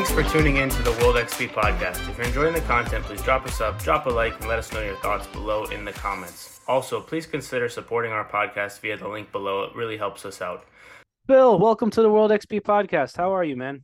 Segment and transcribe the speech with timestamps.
[0.00, 2.08] Thanks for tuning in to the World XP podcast.
[2.08, 4.72] If you're enjoying the content, please drop us up, drop a like, and let us
[4.72, 6.62] know your thoughts below in the comments.
[6.66, 9.64] Also, please consider supporting our podcast via the link below.
[9.64, 10.64] It really helps us out.
[11.26, 13.14] Phil, welcome to the World XP podcast.
[13.18, 13.82] How are you, man?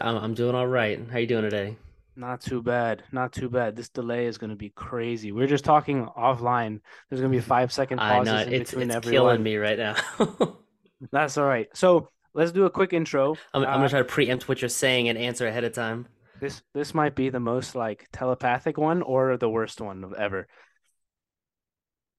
[0.00, 1.00] I'm, I'm doing all right.
[1.10, 1.74] How you doing today?
[2.14, 3.02] Not too bad.
[3.10, 3.74] Not too bad.
[3.74, 5.32] This delay is going to be crazy.
[5.32, 6.78] We're just talking offline.
[7.10, 9.78] There's going to be five second I pauses know in it's it's killing me right
[9.78, 9.96] now.
[11.00, 11.68] I'm, That's all right.
[11.74, 13.36] So let's do a quick intro.
[13.54, 16.06] I'm Uh, gonna try to preempt what you're saying and answer ahead of time.
[16.40, 20.46] This this might be the most like telepathic one or the worst one of ever.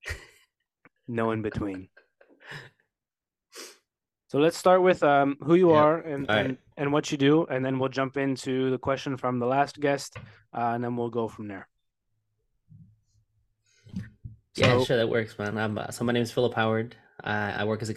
[1.07, 1.89] No in between.
[4.27, 5.77] So let's start with um who you Yeah.
[5.83, 6.45] are and, right.
[6.45, 9.79] and and what you do, and then we'll jump into the question from the last
[9.79, 10.17] guest,
[10.53, 11.67] uh, and then we'll go from there.
[14.55, 15.57] Yeah, So- sure, that works, man.
[15.57, 16.95] I'm, uh, so my name is Philip Howard.
[17.23, 17.95] I, I work as a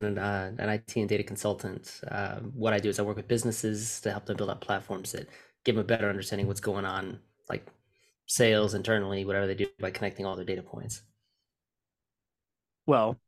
[0.00, 2.00] an, uh, an IT and data consultant.
[2.10, 5.12] Uh, what I do is I work with businesses to help them build out platforms
[5.12, 5.28] that
[5.64, 7.18] give them a better understanding of what's going on,
[7.48, 7.66] like
[8.26, 11.02] sales internally, whatever they do by connecting all their data points.
[12.86, 13.18] Well,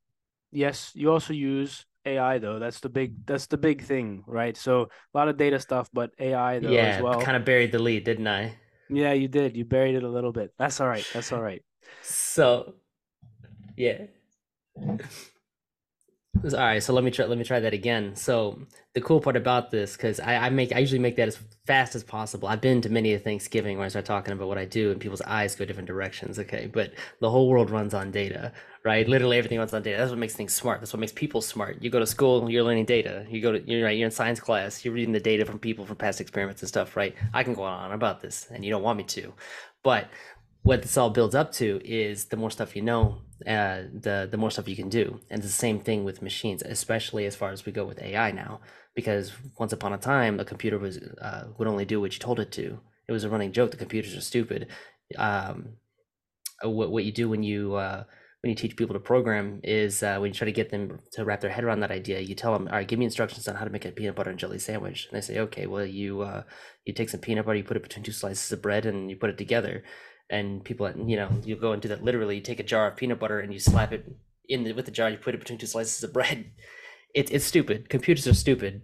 [0.52, 2.58] yes, you also use AI though.
[2.58, 4.56] That's the big that's the big thing, right?
[4.56, 7.20] So a lot of data stuff, but AI though yeah, as well.
[7.20, 8.54] kind of buried the lead, didn't I?
[8.88, 9.56] Yeah, you did.
[9.56, 10.52] You buried it a little bit.
[10.58, 11.06] That's all right.
[11.12, 11.62] That's all right.
[12.02, 12.74] So,
[13.76, 14.06] yeah.
[16.36, 17.26] All right, so let me try.
[17.26, 18.14] Let me try that again.
[18.14, 18.60] So
[18.94, 21.96] the cool part about this, because I, I make, I usually make that as fast
[21.96, 22.48] as possible.
[22.48, 25.00] I've been to many a Thanksgiving where I start talking about what I do, and
[25.00, 26.38] people's eyes go different directions.
[26.38, 28.52] Okay, but the whole world runs on data,
[28.84, 29.08] right?
[29.08, 29.98] Literally everything runs on data.
[29.98, 30.80] That's what makes things smart.
[30.80, 31.82] That's what makes people smart.
[31.82, 33.26] You go to school, you're learning data.
[33.28, 33.98] You go to, you're right.
[33.98, 34.84] You're in science class.
[34.84, 37.14] You're reading the data from people from past experiments and stuff, right?
[37.34, 39.34] I can go on about this, and you don't want me to,
[39.82, 40.08] but
[40.62, 44.36] what this all builds up to is the more stuff you know, uh, the the
[44.36, 47.50] more stuff you can do, and it's the same thing with machines, especially as far
[47.50, 48.60] as we go with AI now.
[48.94, 52.40] Because once upon a time, a computer was uh, would only do what you told
[52.40, 52.78] it to.
[53.08, 53.70] It was a running joke.
[53.70, 54.68] The computers are stupid.
[55.16, 55.76] Um,
[56.62, 58.04] what what you do when you uh,
[58.42, 61.24] when you teach people to program is uh, when you try to get them to
[61.24, 63.54] wrap their head around that idea, you tell them, "All right, give me instructions on
[63.54, 66.20] how to make a peanut butter and jelly sandwich." And they say, "Okay, well, you
[66.20, 66.42] uh,
[66.84, 69.16] you take some peanut butter, you put it between two slices of bread, and you
[69.16, 69.82] put it together."
[70.30, 72.96] And people you know you go and do that literally you take a jar of
[72.96, 74.10] peanut butter and you slap it
[74.48, 76.50] in the, with the jar you put it between two slices of bread.
[77.12, 77.88] It, it's stupid.
[77.88, 78.82] Computers are stupid.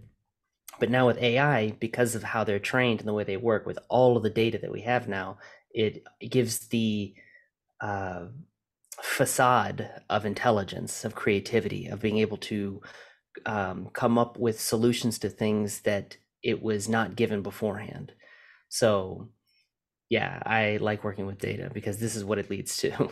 [0.81, 3.79] But now with ai because of how they're trained and the way they work with
[3.87, 5.37] all of the data that we have now
[5.71, 7.13] it gives the
[7.79, 8.25] uh,
[9.01, 12.81] facade of intelligence of creativity of being able to
[13.45, 18.13] um, come up with solutions to things that it was not given beforehand.
[18.69, 19.29] So
[20.09, 23.09] yeah, I like working with data because this is what it leads to.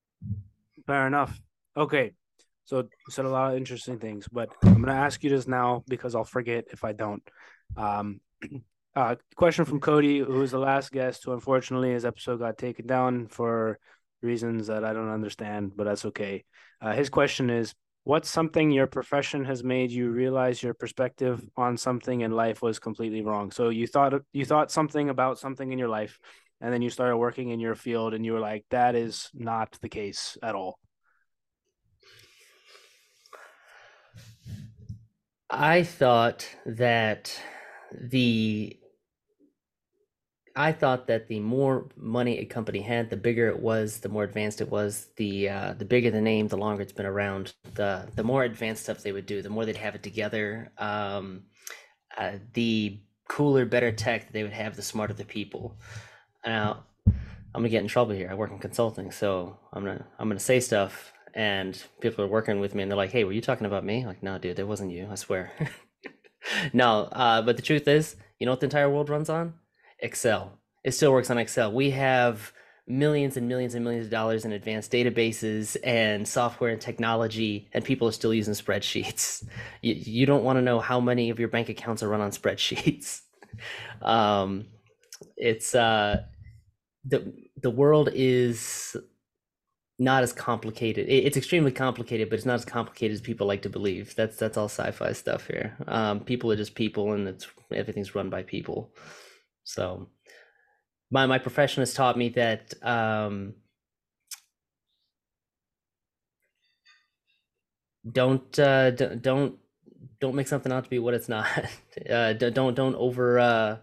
[0.86, 1.38] Fair enough.
[1.76, 2.12] Okay.
[2.64, 6.14] So said a lot of interesting things, but I'm gonna ask you this now because
[6.14, 7.22] I'll forget if I don't.
[7.76, 8.20] Um,
[8.96, 12.86] uh, question from Cody, who was the last guest, who unfortunately his episode got taken
[12.86, 13.78] down for
[14.22, 16.44] reasons that I don't understand, but that's okay.
[16.80, 21.76] Uh, his question is, what's something your profession has made you realize your perspective on
[21.76, 23.50] something in life was completely wrong?
[23.50, 26.18] So you thought you thought something about something in your life,
[26.60, 29.76] and then you started working in your field, and you were like, that is not
[29.80, 30.78] the case at all.
[35.50, 37.40] I thought that
[37.92, 38.76] the
[40.56, 44.22] I thought that the more money a company had, the bigger it was, the more
[44.22, 48.06] advanced it was, the uh, the bigger the name, the longer it's been around, the
[48.14, 50.70] the more advanced stuff they would do, the more they'd have it together.
[50.78, 51.44] Um,
[52.16, 55.76] uh, the cooler, better tech that they would have, the smarter the people.
[56.46, 57.14] Now, I'm
[57.54, 58.28] gonna get in trouble here.
[58.30, 62.60] I work in consulting, so I'm gonna I'm gonna say stuff, and people are working
[62.60, 64.56] with me, and they're like, "Hey, were you talking about me?" I'm like, no, dude,
[64.56, 65.08] that wasn't you.
[65.10, 65.52] I swear.
[66.72, 69.54] no, uh, but the truth is, you know what the entire world runs on?
[70.04, 70.58] Excel.
[70.84, 71.72] It still works on Excel.
[71.72, 72.52] We have
[72.86, 77.84] millions and millions and millions of dollars in advanced databases and software and technology, and
[77.84, 79.44] people are still using spreadsheets.
[79.82, 82.32] You, you don't want to know how many of your bank accounts are run on
[82.32, 83.22] spreadsheets.
[84.02, 84.66] um,
[85.36, 86.24] it's uh,
[87.04, 87.32] the
[87.62, 88.96] the world is
[89.98, 91.08] not as complicated.
[91.08, 94.14] It- It's extremely complicated, but it's not as complicated as people like to believe.
[94.16, 95.76] That's that's all sci-fi stuff here.
[95.86, 98.92] Um, people are just people, and it's everything's run by people.
[99.64, 100.08] So,
[101.10, 103.54] my my profession has taught me that um,
[108.10, 109.58] don't uh, d- don't
[110.20, 111.46] don't make something out to be what it's not.
[112.10, 113.76] uh, don't don't over uh,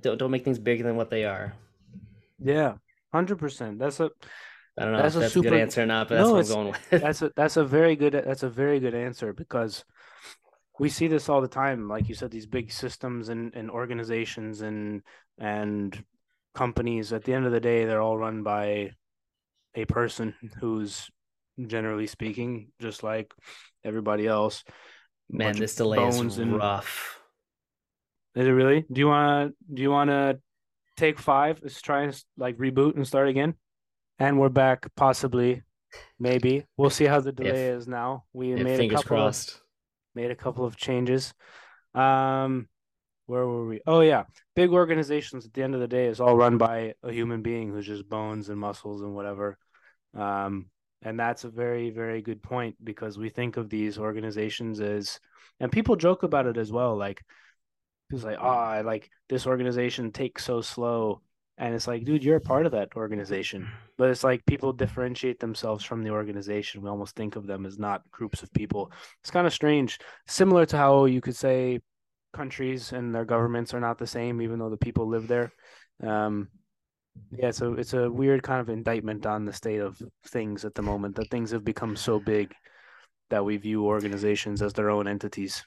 [0.00, 1.54] don't don't make things bigger than what they are.
[2.38, 2.74] Yeah,
[3.12, 3.78] hundred percent.
[3.78, 4.10] That's a
[4.78, 6.50] I don't know that's if that's a, super, good answer or not, but no, that's
[6.50, 7.02] what I'm going with.
[7.02, 9.84] that's a that's a very good that's a very good answer because
[10.78, 11.88] we see this all the time.
[11.88, 15.02] Like you said, these big systems and, and organizations and
[15.38, 16.04] and
[16.54, 17.12] companies.
[17.12, 18.92] At the end of the day, they're all run by
[19.74, 21.08] a person who's
[21.66, 23.32] generally speaking, just like
[23.84, 24.64] everybody else.
[25.30, 27.20] Man, this delay is rough.
[28.34, 28.84] Is it really?
[28.90, 29.74] Do you want to?
[29.74, 30.38] Do you want to
[30.96, 31.60] take five?
[31.62, 33.54] Let's try and like reboot and start again
[34.18, 35.62] and we're back possibly
[36.18, 39.60] maybe we'll see how the delay if, is now we made a couple crossed.
[40.14, 41.34] Made a couple of changes.
[41.94, 42.68] Um
[43.26, 43.80] where were we?
[43.86, 44.24] Oh yeah.
[44.56, 47.70] Big organizations at the end of the day is all run by a human being
[47.70, 49.58] who's just bones and muscles and whatever.
[50.14, 50.70] Um
[51.02, 55.20] and that's a very very good point because we think of these organizations as
[55.60, 57.22] and people joke about it as well like
[58.10, 61.20] it's like oh I like this organization takes so slow
[61.58, 63.68] and it's like dude you're a part of that organization.
[63.96, 66.82] But it's like people differentiate themselves from the organization.
[66.82, 68.92] We almost think of them as not groups of people.
[69.20, 69.98] It's kind of strange.
[70.26, 71.80] Similar to how you could say
[72.32, 75.52] countries and their governments are not the same even though the people live there.
[76.02, 76.48] Um
[77.32, 80.82] yeah so it's a weird kind of indictment on the state of things at the
[80.82, 82.54] moment that things have become so big
[83.30, 85.64] that we view organizations as their own entities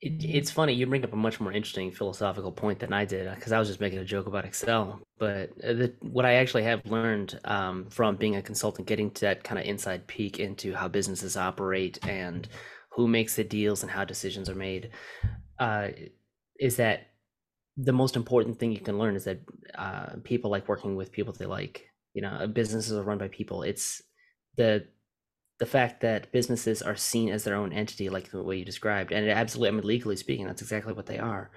[0.00, 3.32] it, it's funny you bring up a much more interesting philosophical point than I did
[3.34, 5.00] because I was just making a joke about Excel.
[5.18, 9.20] But uh, the, what I actually have learned um, from being a consultant, getting to
[9.22, 12.46] that kind of inside peek into how businesses operate and
[12.90, 14.90] who makes the deals and how decisions are made,
[15.58, 15.88] uh,
[16.58, 17.08] is that
[17.76, 19.40] the most important thing you can learn is that
[19.76, 21.86] uh, people like working with people they like.
[22.14, 23.62] You know, businesses are run by people.
[23.62, 24.02] It's
[24.56, 24.86] the
[25.58, 29.12] the fact that businesses are seen as their own entity, like the way you described,
[29.12, 31.50] and absolutely, I mean, legally speaking, that's exactly what they are,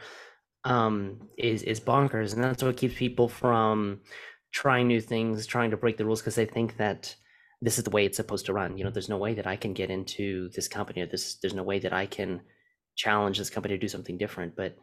[0.63, 4.01] um, is is bonkers, and that's what keeps people from
[4.51, 7.15] trying new things, trying to break the rules because they think that
[7.61, 8.77] this is the way it's supposed to run.
[8.77, 11.53] You know, there's no way that I can get into this company, or this there's
[11.53, 12.41] no way that I can
[12.95, 14.77] challenge this company to do something different, but.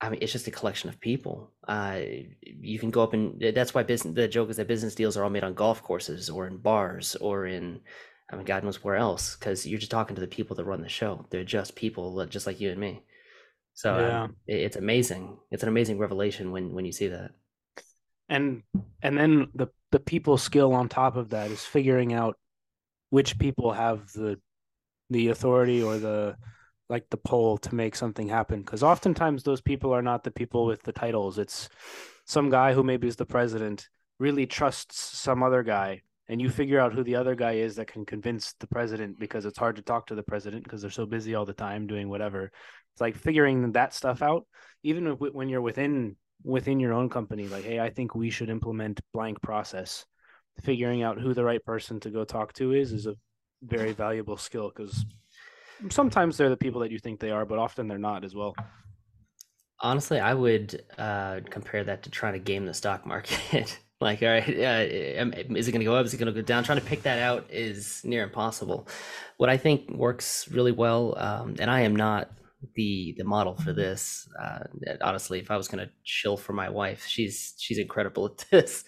[0.00, 1.52] I mean, it's just a collection of people.
[1.66, 2.00] Uh,
[2.42, 4.14] you can go up and that's why business.
[4.14, 7.16] The joke is that business deals are all made on golf courses or in bars
[7.16, 7.80] or in,
[8.30, 9.36] I mean, God knows where else.
[9.36, 11.24] Because you're just talking to the people that run the show.
[11.30, 13.02] They're just people, just like you and me.
[13.76, 14.22] So um, yeah.
[14.22, 15.38] Um, it, it's amazing.
[15.50, 17.30] It's an amazing revelation when when you see that.
[18.28, 18.62] And
[19.02, 22.36] and then the the people skill on top of that is figuring out
[23.10, 24.40] which people have the
[25.10, 26.36] the authority or the
[26.88, 30.66] like the pull to make something happen because oftentimes those people are not the people
[30.66, 31.38] with the titles.
[31.38, 31.68] It's
[32.24, 33.88] some guy who maybe is the president
[34.18, 37.86] really trusts some other guy and you figure out who the other guy is that
[37.86, 41.06] can convince the president because it's hard to talk to the president because they're so
[41.06, 42.50] busy all the time doing whatever.
[42.92, 44.46] It's like figuring that stuff out
[44.82, 49.00] even when you're within within your own company like hey i think we should implement
[49.12, 50.04] blank process.
[50.62, 53.14] Figuring out who the right person to go talk to is is a
[53.62, 55.04] very valuable skill because
[55.90, 58.54] sometimes they're the people that you think they are, but often they're not as well.
[59.80, 63.78] Honestly, I would uh, compare that to trying to game the stock market.
[64.00, 64.86] like, all right, uh,
[65.54, 66.06] is it going to go up?
[66.06, 66.64] Is it going to go down?
[66.64, 68.88] Trying to pick that out is near impossible.
[69.36, 72.30] What I think works really well, um, and I am not
[72.74, 74.26] the the model for this.
[74.42, 74.60] Uh,
[75.02, 78.84] honestly, if I was going to chill for my wife, she's she's incredible at this.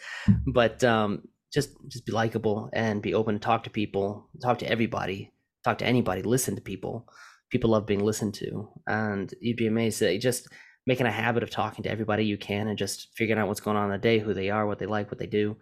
[0.46, 4.70] But um, just just be likable and be open to talk to people, talk to
[4.70, 5.32] everybody
[5.64, 7.08] talk to anybody, listen to people.
[7.50, 10.48] People love being listened to, and you'd be amazed that just
[10.86, 13.76] making a habit of talking to everybody you can and just figuring out what's going
[13.76, 15.56] on in the day, who they are, what they like, what they do.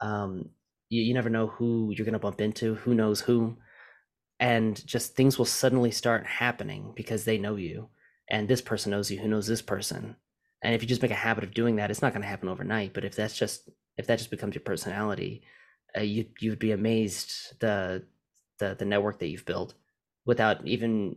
[0.00, 0.50] Um,
[0.88, 3.56] you, you never know who you're going to bump into, who knows who,
[4.38, 7.88] and just things will suddenly start happening because they know you,
[8.30, 10.14] and this person knows you, who knows this person,
[10.62, 12.48] and if you just make a habit of doing that, it's not going to happen
[12.48, 12.92] overnight.
[12.92, 15.42] But if that's just if that just becomes your personality,
[15.96, 18.04] uh, you you'd be amazed the
[18.58, 19.74] the the network that you've built
[20.26, 21.16] without even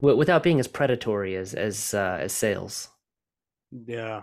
[0.00, 2.88] without being as predatory as as uh, as sales.
[3.70, 4.22] Yeah,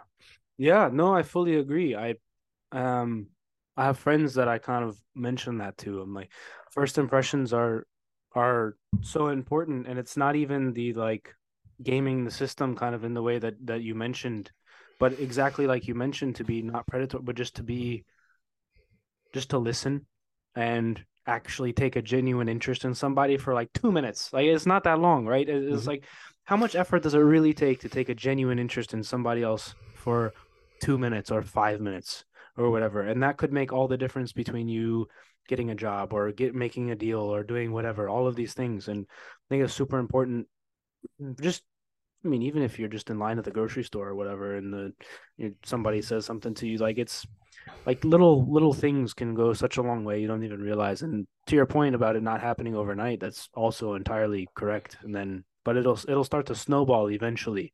[0.57, 0.89] yeah.
[0.91, 1.95] No, I fully agree.
[1.95, 2.15] I
[2.71, 3.27] um
[3.77, 6.01] I have friends that I kind of mention that to.
[6.01, 6.31] I'm like,
[6.71, 7.85] first impressions are
[8.33, 11.33] are so important, and it's not even the like
[11.83, 14.51] gaming the system kind of in the way that that you mentioned,
[14.99, 18.05] but exactly like you mentioned to be not predatory, but just to be
[19.33, 20.05] just to listen
[20.55, 24.31] and actually take a genuine interest in somebody for like two minutes.
[24.31, 25.47] Like it's not that long, right?
[25.47, 25.87] It's mm-hmm.
[25.87, 26.03] like
[26.43, 29.73] how much effort does it really take to take a genuine interest in somebody else
[29.95, 30.33] for
[30.81, 32.25] two minutes or five minutes
[32.57, 33.01] or whatever?
[33.01, 35.07] And that could make all the difference between you
[35.47, 38.87] getting a job or get making a deal or doing whatever, all of these things.
[38.87, 40.47] And I think it's super important.
[41.41, 41.63] Just
[42.23, 44.73] I mean, even if you're just in line at the grocery store or whatever, and
[44.73, 44.93] the
[45.37, 47.25] you know, somebody says something to you, like it's
[47.85, 51.01] like little little things can go such a long way you don't even realize.
[51.01, 54.97] And to your point about it not happening overnight, that's also entirely correct.
[55.03, 57.73] And then, but it'll it'll start to snowball eventually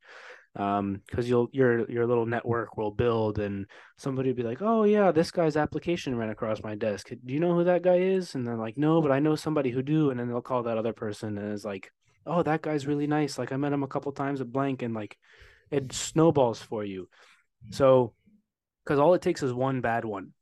[0.56, 4.84] um because you'll your your little network will build and somebody will be like oh
[4.84, 7.08] yeah this guy's application ran across my desk.
[7.08, 8.34] Do you know who that guy is?
[8.34, 10.10] And they're like no but i know somebody who do.
[10.10, 11.90] And then they'll call that other person and it's like
[12.26, 13.38] oh that guy's really nice.
[13.38, 15.16] Like i met him a couple times at blank and like
[15.70, 17.08] it snowballs for you.
[17.70, 18.12] So
[18.84, 20.32] because all it takes is one bad one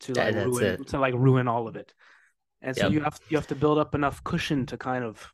[0.00, 0.86] to like that's ruin it.
[0.86, 1.94] to like ruin all of it
[2.62, 2.92] and so Yep.
[2.92, 5.32] you have you have to build up enough cushion to kind of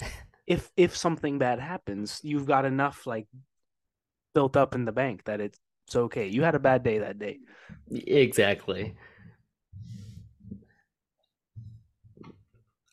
[0.46, 3.26] if if something bad happens, you've got enough like
[4.34, 6.28] built up in the bank that it's it's okay.
[6.28, 7.40] You had a bad day that day.
[7.90, 8.94] Exactly.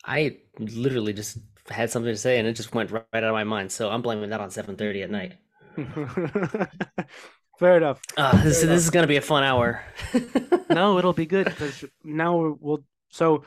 [0.06, 1.38] I literally just
[1.70, 3.72] had something to say and it just went right out of my mind.
[3.72, 5.34] So I'm blaming that on 7:30 at night.
[7.60, 8.00] Fair enough.
[8.16, 9.84] Uh, this, Fair this is gonna be a fun hour.
[10.70, 12.84] No, it'll be good because now we're- we'll.
[13.10, 13.46] So,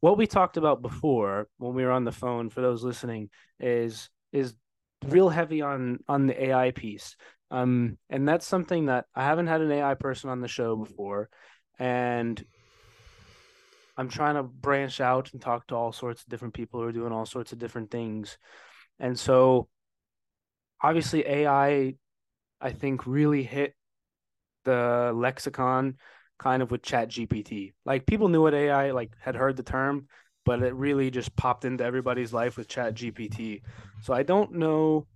[0.00, 4.10] what we talked about before when we were on the phone for those listening is
[4.30, 4.54] is
[5.06, 7.16] real heavy on on the AI piece.
[7.50, 11.30] Um, and that's something that I haven't had an AI person on the show before,
[11.78, 12.44] and
[13.96, 16.92] I'm trying to branch out and talk to all sorts of different people who are
[16.92, 18.36] doing all sorts of different things.
[19.00, 19.68] And so
[20.82, 21.94] obviously AI
[22.64, 23.74] I think really hit
[24.64, 25.98] the lexicon
[26.38, 27.74] kind of with Chat GPT.
[27.84, 30.08] Like people knew what AI like had heard the term,
[30.46, 33.60] but it really just popped into everybody's life with Chat GPT.
[34.00, 35.06] So I don't know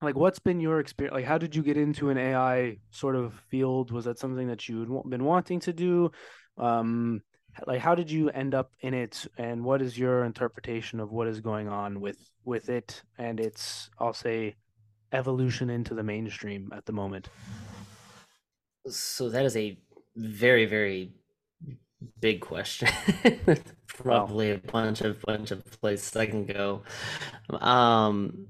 [0.00, 3.34] like what's been your experience like how did you get into an AI sort of
[3.50, 3.90] field?
[3.90, 6.10] Was that something that you'd been wanting to do?
[6.56, 7.20] Um
[7.66, 11.28] like how did you end up in it and what is your interpretation of what
[11.28, 14.56] is going on with with it and its I'll say
[15.12, 17.28] evolution into the mainstream at the moment?
[18.88, 19.78] So that is a
[20.16, 21.12] very, very
[22.20, 22.88] big question.
[23.88, 26.82] Probably a bunch of bunch of places I can go.
[27.50, 28.46] Um,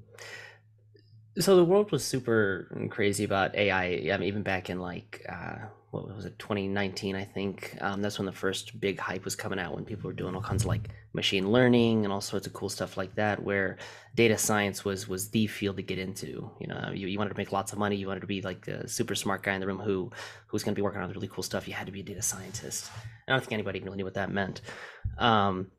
[1.38, 4.10] so the world was super crazy about AI.
[4.12, 5.56] I mean, even back in like uh,
[5.90, 7.76] what was it, 2019, I think.
[7.80, 10.42] Um, that's when the first big hype was coming out when people were doing all
[10.42, 13.78] kinds of like machine learning and all sorts of cool stuff like that, where
[14.14, 16.50] data science was was the field to get into.
[16.60, 18.64] You know, you, you wanted to make lots of money, you wanted to be like
[18.64, 20.10] the super smart guy in the room who
[20.46, 21.68] who's going to be working on really cool stuff.
[21.68, 22.90] You had to be a data scientist.
[23.28, 24.60] I don't think anybody really knew what that meant.
[25.18, 25.70] Um,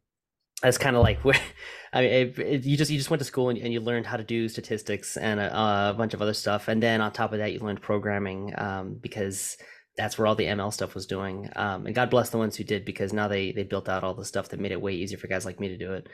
[0.61, 1.39] that's kind of like where
[1.93, 4.05] I mean, it, it- you just you just went to school and, and you learned
[4.05, 5.55] how to do statistics and a,
[5.91, 8.95] a bunch of other stuff, and then on top of that, you learned programming um,
[9.01, 9.57] because
[9.97, 11.49] that's where all the ML stuff was doing.
[11.55, 14.13] Um, and God bless the ones who did because now they they built out all
[14.13, 16.07] the stuff that made it way easier for guys like me to do it.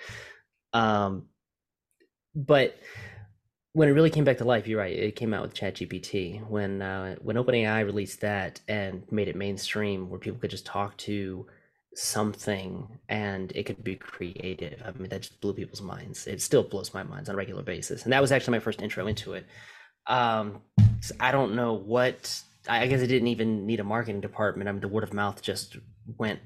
[0.74, 1.28] Um,
[2.36, 2.78] but
[3.74, 4.96] when it really came back to life, you're right.
[4.96, 10.10] It came out with ChatGPT when uh, when OpenAI released that and made it mainstream,
[10.10, 11.48] where people could just talk to
[11.96, 14.82] something and it could be creative.
[14.86, 16.28] I mean, that just blew people's minds.
[16.28, 18.82] It still blows my minds on a regular basis, and that was actually my first
[18.82, 19.46] intro into it.
[20.08, 20.62] Um,
[21.02, 22.42] so I don't know what.
[22.68, 24.70] I guess I didn't even need a marketing department.
[24.70, 25.76] I mean, the word of mouth just
[26.18, 26.40] went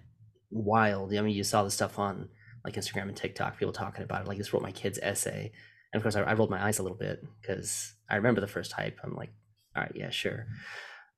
[0.49, 1.13] wild.
[1.13, 2.29] I mean, you saw the stuff on
[2.65, 4.27] like Instagram and TikTok, people talking about it.
[4.27, 5.51] Like, this wrote my kid's essay,
[5.93, 8.47] and of course, I, I rolled my eyes a little bit because I remember the
[8.47, 8.99] first hype.
[9.03, 9.29] I'm like,
[9.75, 10.47] all right, yeah, sure.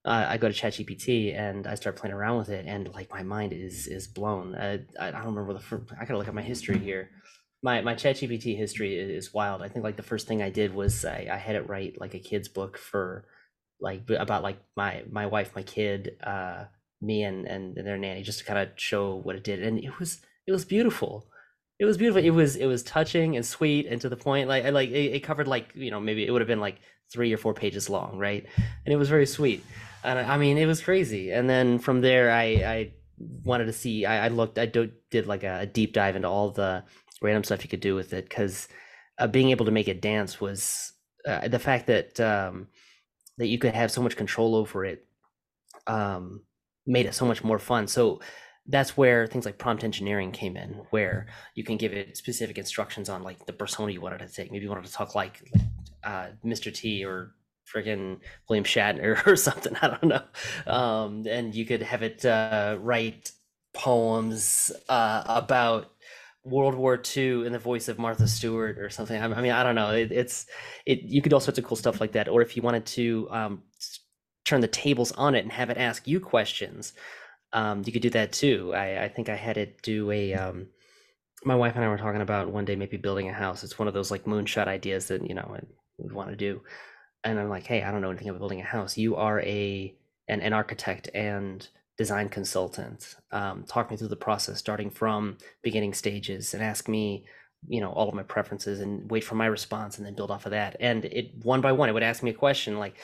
[0.05, 3.23] Uh, I go to ChatGPT and I start playing around with it, and like my
[3.23, 4.55] mind is is blown.
[4.55, 5.91] I, I don't remember the first.
[5.99, 7.09] I gotta look at my history here.
[7.61, 9.61] My my ChatGPT history is wild.
[9.61, 12.13] I think like the first thing I did was I, I had it write like
[12.13, 13.25] a kid's book for
[13.81, 16.65] like about like my my wife, my kid, uh,
[17.01, 19.99] me, and and their nanny, just to kind of show what it did, and it
[19.99, 21.27] was it was beautiful.
[21.77, 22.23] It was beautiful.
[22.23, 24.47] It was it was touching and sweet and to the point.
[24.47, 26.79] Like like it, it covered like you know maybe it would have been like
[27.11, 28.45] three or four pages long, right?
[28.85, 29.63] And it was very sweet.
[30.03, 31.31] And I I mean it was crazy.
[31.31, 32.91] And then from there, I I
[33.43, 34.05] wanted to see.
[34.05, 34.57] I, I looked.
[34.57, 36.83] I do, did like a, a deep dive into all the
[37.21, 38.67] random stuff you could do with it because
[39.17, 40.93] uh, being able to make it dance was
[41.27, 42.67] uh, the fact that um,
[43.37, 45.05] that you could have so much control over it
[45.87, 46.41] um,
[46.85, 47.87] made it so much more fun.
[47.87, 48.21] So
[48.67, 53.09] that's where things like prompt engineering came in, where you can give it specific instructions
[53.09, 54.51] on like the persona you wanted to take.
[54.51, 55.41] Maybe you wanted to talk like
[56.03, 56.73] uh, Mr.
[56.73, 57.33] T or
[57.73, 59.75] friggin' William Shatner or something.
[59.81, 60.23] I don't know.
[60.67, 63.31] Um, and you could have it uh, write
[63.73, 65.91] poems uh, about
[66.43, 69.21] World War II in the voice of Martha Stewart or something.
[69.21, 69.91] I mean, I don't know.
[69.91, 70.47] It, it's
[70.85, 71.01] it.
[71.03, 72.27] You could do all sorts of cool stuff like that.
[72.27, 73.63] Or if you wanted to um,
[74.45, 76.93] turn the tables on it and have it ask you questions,
[77.53, 78.73] um, you could do that too.
[78.73, 80.33] I, I think I had it do a.
[80.33, 80.67] Um,
[81.45, 83.63] my wife and I were talking about one day maybe building a house.
[83.63, 85.57] It's one of those like moonshot ideas that you know
[85.97, 86.61] would want to do.
[87.23, 88.97] And I'm like, hey, I don't know anything about building a house.
[88.97, 89.95] You are a
[90.27, 93.15] an, an architect and design consultant.
[93.31, 97.25] Um, talk me through the process, starting from beginning stages, and ask me,
[97.67, 100.45] you know, all of my preferences, and wait for my response, and then build off
[100.45, 100.77] of that.
[100.79, 102.95] And it one by one, it would ask me a question like,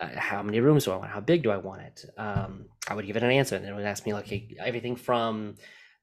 [0.00, 1.10] uh, how many rooms do I want?
[1.10, 2.04] How big do I want it?
[2.16, 5.56] Um, I would give it an answer, and it would ask me like everything from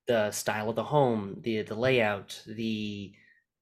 [0.07, 3.11] the style of the home, the the layout, the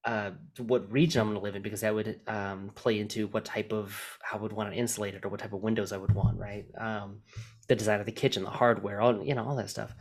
[0.05, 3.45] uh, what region I'm going to live in, because that would um, play into what
[3.45, 6.13] type of how I would want it insulated or what type of windows I would
[6.13, 6.65] want, right?
[6.77, 7.21] Um,
[7.67, 9.93] the design of the kitchen, the hardware, all you know, all that stuff.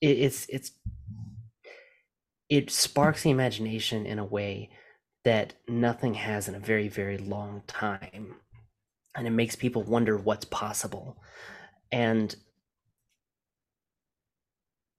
[0.00, 0.72] It, it's it's
[2.48, 4.70] it sparks the imagination in a way
[5.24, 8.34] that nothing has in a very very long time
[9.16, 11.22] and it makes people wonder what's possible
[11.92, 12.36] and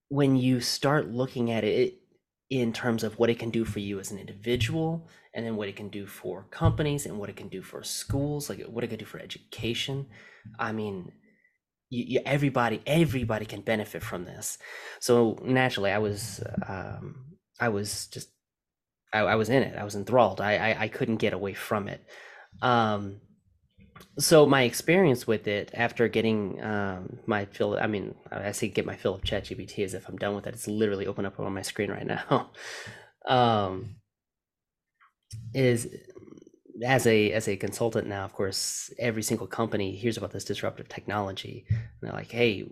[0.10, 2.01] when you start looking at it
[2.52, 5.70] in terms of what it can do for you as an individual and then what
[5.70, 8.88] it can do for companies and what it can do for schools like what it
[8.88, 10.06] can do for education.
[10.60, 11.14] I mean
[11.90, 14.58] you, you, everybody everybody can benefit from this.
[15.00, 18.30] So naturally i was um, i was just
[19.14, 19.78] I, I, was in it.
[19.78, 20.40] I was enthralled.
[20.40, 22.02] I, I, I couldn't get away from it.
[22.62, 23.20] Um,
[24.20, 28.86] so my experience with it after getting um, my fill i mean i say get
[28.86, 31.40] my fill of chat gpt as if i'm done with it it's literally open up
[31.40, 32.52] on my screen right now.
[33.28, 33.98] Um,
[35.54, 35.88] is
[36.84, 40.90] as a as a consultant now of course every single company hears about this disruptive
[40.90, 42.68] technology and they're like hey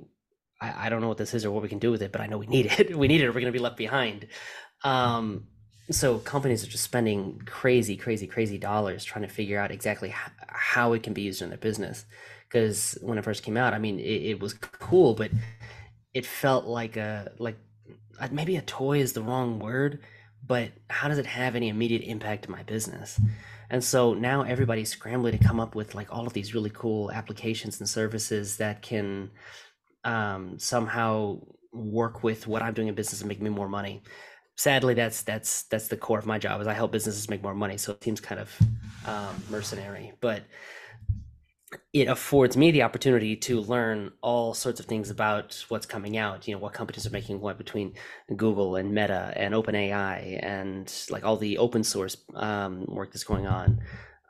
[0.60, 2.20] I, I don't know what this is or what we can do with it but
[2.20, 2.98] i know we need it.
[2.98, 4.28] We need it or we're going to be left behind.
[4.84, 5.46] Um,
[5.92, 10.14] so companies are just spending crazy crazy crazy dollars trying to figure out exactly
[10.48, 12.06] how, it can be used in their business.
[12.48, 15.32] Because when it first came out i mean it, it, was cool but
[16.14, 17.58] it felt like a like
[18.20, 20.00] uh, maybe a toy is the wrong word
[20.46, 23.22] but how does it have any immediate impact to my business?
[23.70, 27.12] And so now everybody's scrambling to come up with like all of these really cool
[27.12, 29.30] applications and services that can
[30.04, 31.40] um, somehow
[31.72, 34.02] work with what i'm doing in business and make me more money
[34.60, 37.54] sadly that's that's that's the core of my job is i help businesses make more
[37.54, 37.78] money.
[37.78, 38.52] So it seems kind of
[39.06, 40.44] um, mercenary but
[41.94, 46.46] it affords me the opportunity to learn all sorts of things about what's coming out
[46.46, 47.94] you know what companies are making what between
[48.36, 53.48] google and meta and openai and like all the open source um, work that's going
[53.48, 53.80] on.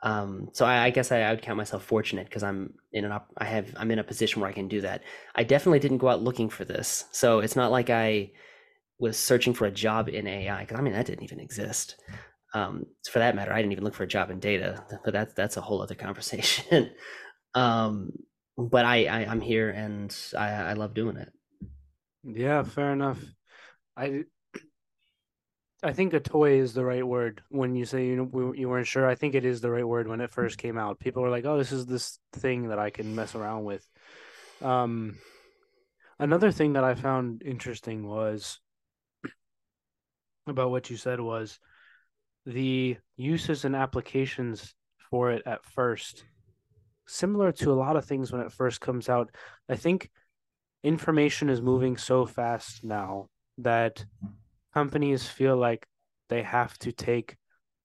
[0.02, 3.12] Um, so I, I, guess I, I, would count myself fortunate because I'm in an
[3.12, 5.02] op- I have I'm in a position where I can do that.
[5.34, 8.30] I definitely didn't go out looking for this, so it's not like I
[9.00, 11.96] was searching for a job in AI because I mean that didn't even exist.
[12.52, 15.34] Um, for that matter, I didn't even look for a job in data, but that's
[15.34, 16.90] that's a whole other conversation.
[17.54, 18.12] um,
[18.56, 21.32] but I, I am here and I I love doing it.
[22.22, 23.18] Yeah, fair enough.
[23.96, 24.24] I
[25.82, 28.86] I think a toy is the right word when you say you know you weren't
[28.86, 29.08] sure.
[29.08, 31.00] I think it is the right word when it first came out.
[31.00, 33.88] People were like, "Oh, this is this thing that I can mess around with."
[34.60, 35.16] Um,
[36.18, 38.60] another thing that I found interesting was
[40.46, 41.58] about what you said was
[42.46, 44.74] the uses and applications
[45.10, 46.24] for it at first
[47.06, 49.30] similar to a lot of things when it first comes out
[49.68, 50.10] i think
[50.82, 53.26] information is moving so fast now
[53.58, 54.04] that
[54.72, 55.86] companies feel like
[56.28, 57.36] they have to take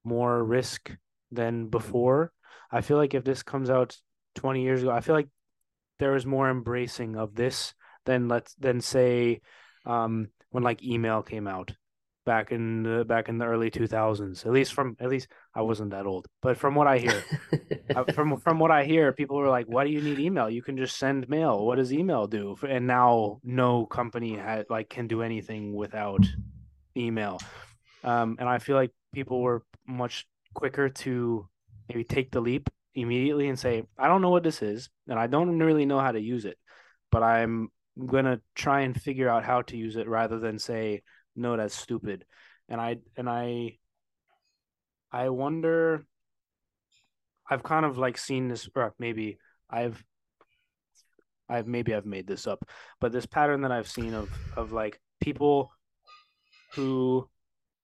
[0.03, 0.95] more risk
[1.31, 2.31] than before.
[2.71, 3.97] I feel like if this comes out
[4.35, 5.29] 20 years ago i feel like
[5.97, 7.73] there was more embracing of this
[8.05, 9.41] than let's than say
[9.85, 11.71] um, when like email came out
[12.25, 15.91] back in the back in the early 2000s at least from at least i wasn't
[15.91, 17.23] that old but from what i hear
[18.13, 20.49] from from what i hear people were like why do you need email?
[20.49, 21.65] You can just send mail.
[21.65, 22.55] What does email do?
[22.67, 26.25] And now no company had like can do anything without
[26.95, 27.39] email.
[28.03, 31.47] Um, and i feel like people were much quicker to
[31.89, 35.27] maybe take the leap immediately and say i don't know what this is and i
[35.27, 36.57] don't really know how to use it
[37.11, 37.69] but i'm
[38.05, 41.01] gonna try and figure out how to use it rather than say
[41.35, 42.25] no, that's stupid.
[42.69, 43.77] And I and I
[45.11, 46.05] I wonder
[47.49, 49.37] I've kind of like seen this or maybe
[49.69, 50.03] I've
[51.47, 52.67] I've maybe I've made this up,
[52.99, 55.71] but this pattern that I've seen of of like people
[56.73, 57.29] who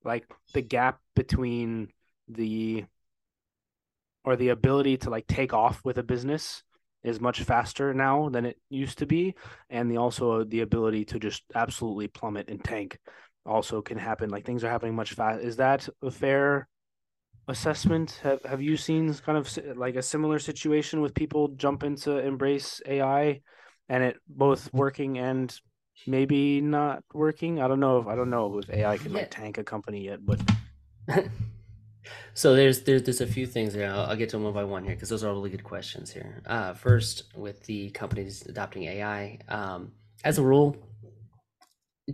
[0.03, 1.89] like the gap between
[2.27, 2.85] the
[4.23, 6.63] or the ability to like take off with a business
[7.03, 9.33] is much faster now than it used to be
[9.69, 12.99] and the also the ability to just absolutely plummet and tank
[13.45, 14.29] also can happen.
[14.29, 15.43] Like things are happening much fast.
[15.43, 16.67] Is that a fair
[17.47, 18.19] assessment?
[18.23, 22.81] Have Have you seen kind of like a similar situation with people jumping to embrace
[22.85, 23.41] AI,
[23.89, 25.53] and it both working and
[26.07, 27.61] maybe not working?
[27.61, 30.19] I don't know if I don't know if AI can like tank a company yet,
[30.25, 30.39] but
[32.33, 33.91] So there's there's there's a few things there.
[33.91, 35.63] I'll, I'll get to them one by one here because those are all really good
[35.63, 36.41] questions here.
[36.45, 39.91] Uh, first, with the companies adopting AI, um,
[40.23, 40.75] as a rule,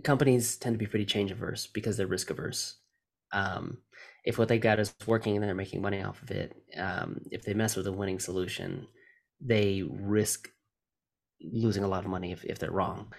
[0.04, 2.76] companies tend to be pretty change averse because they're risk averse.
[3.32, 3.78] Um,
[4.24, 7.42] if what they got is working and they're making money off of it, um, if
[7.42, 8.86] they mess with a winning solution,
[9.40, 10.48] they risk
[11.40, 13.12] losing a lot of money if, if they're wrong.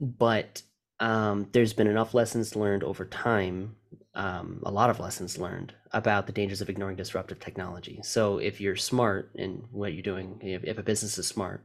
[0.00, 0.62] But
[1.00, 3.76] um, there's been enough lessons learned over time,
[4.14, 8.00] um, a lot of lessons learned about the dangers of ignoring disruptive technology.
[8.02, 11.64] So if you're smart in what you're doing, if, if a business is smart,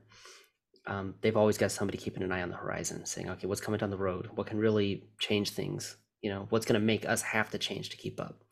[0.86, 3.78] um, they've always got somebody keeping an eye on the horizon, saying, "Okay, what's coming
[3.80, 4.30] down the road?
[4.36, 5.98] What can really change things?
[6.22, 8.44] You know, what's going to make us have to change to keep up?"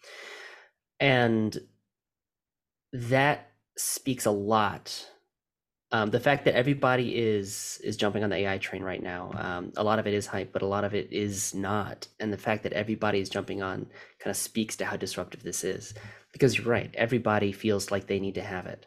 [0.99, 1.57] And
[2.93, 5.07] that speaks a lot.
[5.93, 9.73] Um, the fact that everybody is is jumping on the AI train right now, um,
[9.75, 12.07] a lot of it is hype, but a lot of it is not.
[12.19, 13.87] And the fact that everybody is jumping on
[14.19, 15.93] kind of speaks to how disruptive this is.
[16.31, 18.85] Because you're right, everybody feels like they need to have it.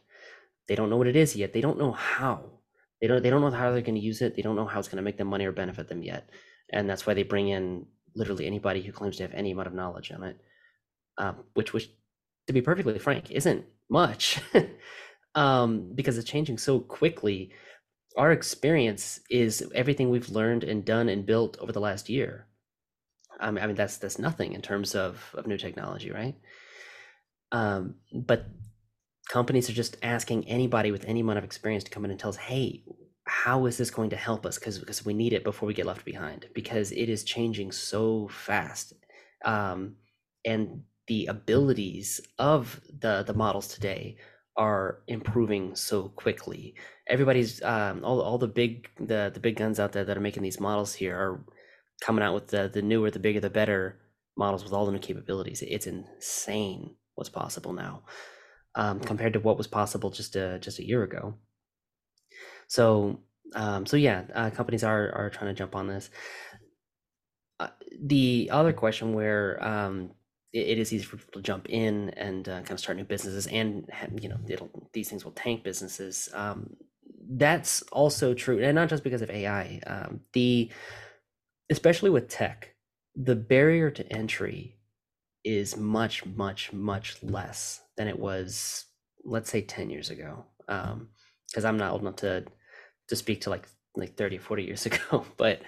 [0.66, 1.52] They don't know what it is yet.
[1.52, 2.53] They don't know how
[3.04, 4.34] they don't they don't know how they're going to use it.
[4.34, 6.30] They don't know how it's going to make them money or benefit them yet,
[6.72, 9.74] and that's why they bring in literally anybody who claims to have any amount of
[9.74, 10.40] knowledge on it,
[11.18, 11.90] um, which which
[12.46, 14.40] to be perfectly frank isn't much,
[15.34, 17.52] um, because it's changing so quickly.
[18.16, 22.46] Our experience is everything we've learned and done and built over the last year.
[23.38, 26.36] I mean, I mean that's that's nothing in terms of of new technology, right?
[27.52, 28.46] Um, but
[29.28, 32.30] companies are just asking anybody with any amount of experience to come in and tell
[32.30, 32.84] us, hey,
[33.26, 34.58] how is this going to help us?
[34.58, 36.46] Because because we need it before we get left behind.
[36.54, 38.92] Because it is changing so fast,
[39.44, 39.96] um,
[40.44, 44.16] and the abilities of the the models today
[44.56, 46.74] are improving so quickly.
[47.08, 50.42] Everybody's um, all all the big the the big guns out there that are making
[50.42, 51.44] these models here are
[52.02, 54.00] coming out with the the newer, the bigger, the better
[54.36, 55.62] models with all the new capabilities.
[55.62, 58.02] It's insane what's possible now
[58.74, 61.34] um, compared to what was possible just a, just a year ago.
[62.66, 63.20] So
[63.54, 66.10] um, so yeah, uh, companies are are trying to jump on this.
[67.60, 67.68] Uh,
[68.00, 70.10] the other question where um,
[70.52, 73.04] it, it is easy for people to jump in and uh, kind of start new
[73.04, 73.88] businesses, and
[74.20, 76.28] you know, it'll these things will tank businesses.
[76.34, 76.76] Um,
[77.30, 79.80] that's also true, and not just because of AI.
[79.86, 80.70] Um, the
[81.70, 82.74] especially with tech,
[83.14, 84.76] the barrier to entry
[85.44, 88.84] is much, much, much less than it was,
[89.24, 90.44] let's say, 10 years ago.
[90.68, 91.08] Um,
[91.48, 92.44] because I'm not old enough to
[93.08, 95.62] to speak to like like 30 or 40 years ago, but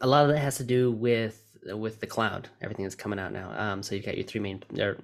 [0.00, 3.32] a lot of that has to do with with the cloud, everything that's coming out
[3.32, 3.52] now.
[3.56, 4.62] Um, so you've got your three main.
[4.70, 4.98] There,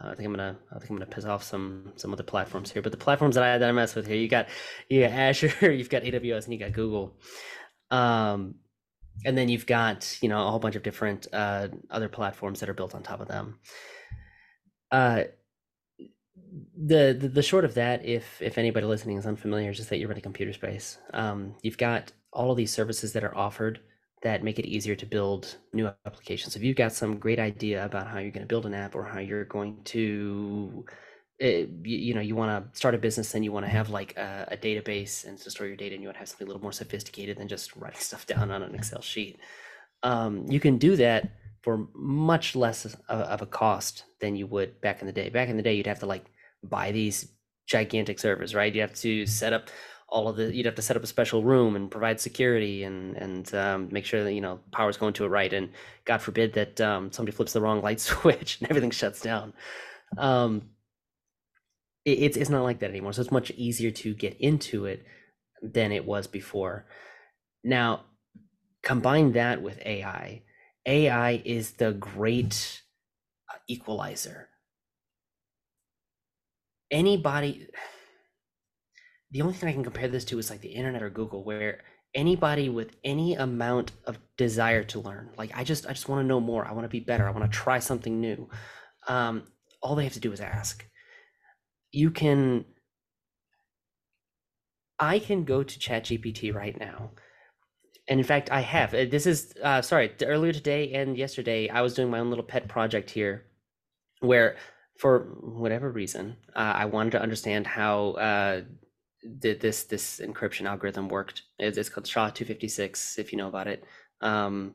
[0.00, 0.56] I think I'm gonna.
[0.70, 3.44] I think I'm gonna piss off some some other platforms here, but the platforms that
[3.44, 4.48] I that I mess with here, you got
[4.88, 7.16] you got Azure, you've got AWS, and you got Google.
[7.90, 8.56] Um,
[9.24, 12.68] and then you've got you know a whole bunch of different uh, other platforms that
[12.68, 13.58] are built on top of them.
[14.90, 15.24] Uh,
[16.76, 19.98] the, the, the short of that, if if anybody listening is unfamiliar, is just that
[19.98, 20.98] you're in a computer space.
[21.12, 23.80] Um, you've got all of these services that are offered
[24.22, 26.56] that make it easier to build new applications.
[26.56, 29.04] If you've got some great idea about how you're going to build an app or
[29.04, 30.84] how you're going to
[31.38, 33.90] it, you, you, know you want to start a business and you want to have
[33.90, 36.46] like a, a, database and to store your data and you want to have something
[36.46, 39.38] a little more sophisticated than just writing stuff down on an excel sheet
[40.02, 41.30] um, you can do that
[41.66, 45.56] for much less of, a cost than you would back in the day back in
[45.56, 46.26] the day you'd have to like
[46.62, 47.28] buy these
[47.66, 49.68] gigantic servers right you have to set up
[50.08, 53.16] all of the you'd have to set up a special room and provide security and
[53.16, 55.68] and um, make sure that you know power's going to it right and
[56.04, 59.52] god forbid that um, somebody flips the wrong light switch and everything shuts down
[60.18, 60.62] um,
[62.06, 63.12] it, it's it's not like that anymore.
[63.12, 65.04] So it's much easier to get into it
[65.60, 66.86] than it was before.
[67.64, 68.04] Now,
[68.82, 70.42] combine that with AI.
[70.86, 72.82] AI is the great
[73.52, 74.48] uh, equalizer.
[76.90, 77.68] Anybody,
[79.30, 81.80] the only thing I can compare this to is like the internet or Google, where
[82.14, 86.26] anybody with any amount of desire to learn, like I just, I just want to
[86.26, 86.64] know more.
[86.64, 87.26] I want to be better.
[87.26, 88.48] I want to try something new.
[89.08, 89.44] Um,
[89.82, 90.86] all they have to do is ask
[91.92, 92.64] you can
[94.98, 97.12] I can go to ChatGPT right now.
[98.08, 98.94] And in fact, I have.
[98.94, 100.12] Uh, this is uh, sorry.
[100.22, 103.44] Earlier today and yesterday, I was doing my own little pet project here,
[104.20, 104.56] where
[104.98, 108.60] for whatever reason, uh, I wanted to understand how uh,
[109.22, 111.42] this this encryption algorithm worked.
[111.58, 113.18] It's, it's called SHA two fifty six.
[113.18, 113.84] If you know about it,
[114.20, 114.74] um,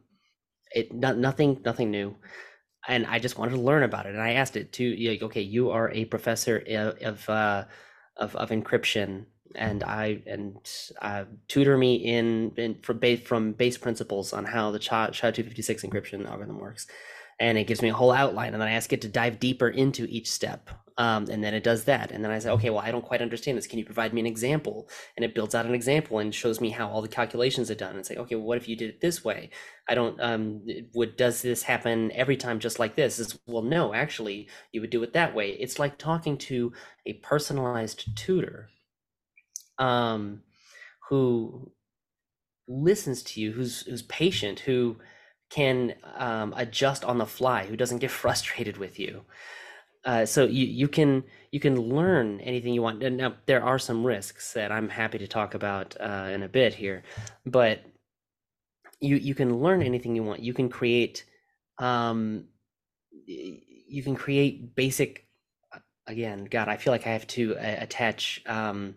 [0.76, 2.16] it not, nothing nothing new
[2.88, 4.14] and I just wanted to learn about it.
[4.14, 6.64] And I asked it to, like, okay, you are a professor
[7.02, 7.66] of uh,
[8.18, 10.58] of, of encryption, and I and
[11.02, 15.44] uh, tutor me in, in from base from base principles on how the SHA, two
[15.44, 16.88] fifty six encryption algorithm works.
[17.40, 19.70] and it gives me a whole outline and then i ask it to dive deeper
[19.70, 22.12] into each step um, and then it does that.
[22.12, 23.68] And then i say okay well i don't quite understand this.
[23.68, 24.90] Can you provide me an example?
[25.16, 27.96] And it builds out an example and shows me how all the calculations are done.
[27.96, 29.50] And say okay well, what if you did it this way?
[29.90, 30.62] I don't um
[30.94, 33.20] would does this happen every time just like this?
[33.20, 35.52] Is well no actually you would do it that way.
[35.52, 36.74] It's like talking to
[37.08, 38.70] a personalized tutor
[39.82, 40.42] um
[41.10, 41.72] who
[42.68, 44.96] listens to you who's who's patient who
[45.52, 49.24] can um, adjust on the fly, who doesn't get frustrated with you.
[50.04, 53.04] Uh, so you you can you can learn anything you want.
[53.04, 56.48] And now there are some risks that I'm happy to talk about uh, in a
[56.48, 57.04] bit here,
[57.46, 57.84] but
[59.00, 60.40] you you can learn anything you want.
[60.40, 61.26] You can create
[61.78, 62.46] um,
[63.28, 65.28] you can create basic.
[66.08, 68.96] Again, God, I feel like I have to uh, attach um,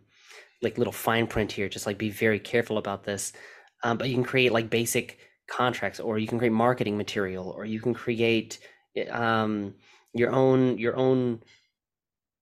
[0.63, 1.69] like little fine print here.
[1.69, 3.33] Just like be very careful about this.
[3.83, 7.65] Um, but you can create like basic contracts or you can create marketing material or
[7.65, 8.59] you can create
[9.11, 9.75] um,
[10.15, 11.43] your own your own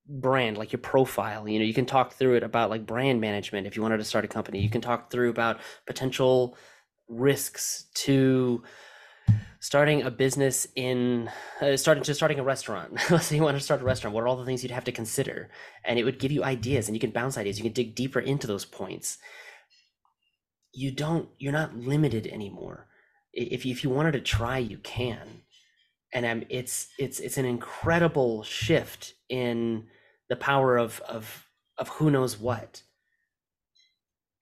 [0.09, 3.67] brand like your profile you know you can talk through it about like brand management
[3.67, 6.57] if you wanted to start a company you can talk through about potential
[7.09, 8.63] risks to
[9.63, 11.31] starting a business in
[11.63, 14.23] uh, starting to starting a restaurant let's say you want to start a restaurant what
[14.23, 15.49] are all the things you'd have to consider
[15.85, 18.21] and it would give you ideas and you can bounce ideas you can dig deeper
[18.21, 19.19] into those points
[20.75, 22.89] you don't you're not limited anymore
[23.33, 25.43] if you, if you wanted to try, you can.
[26.13, 29.87] And um, it's it's it's an incredible shift in
[30.29, 31.49] the power of of
[31.79, 32.83] of who knows what.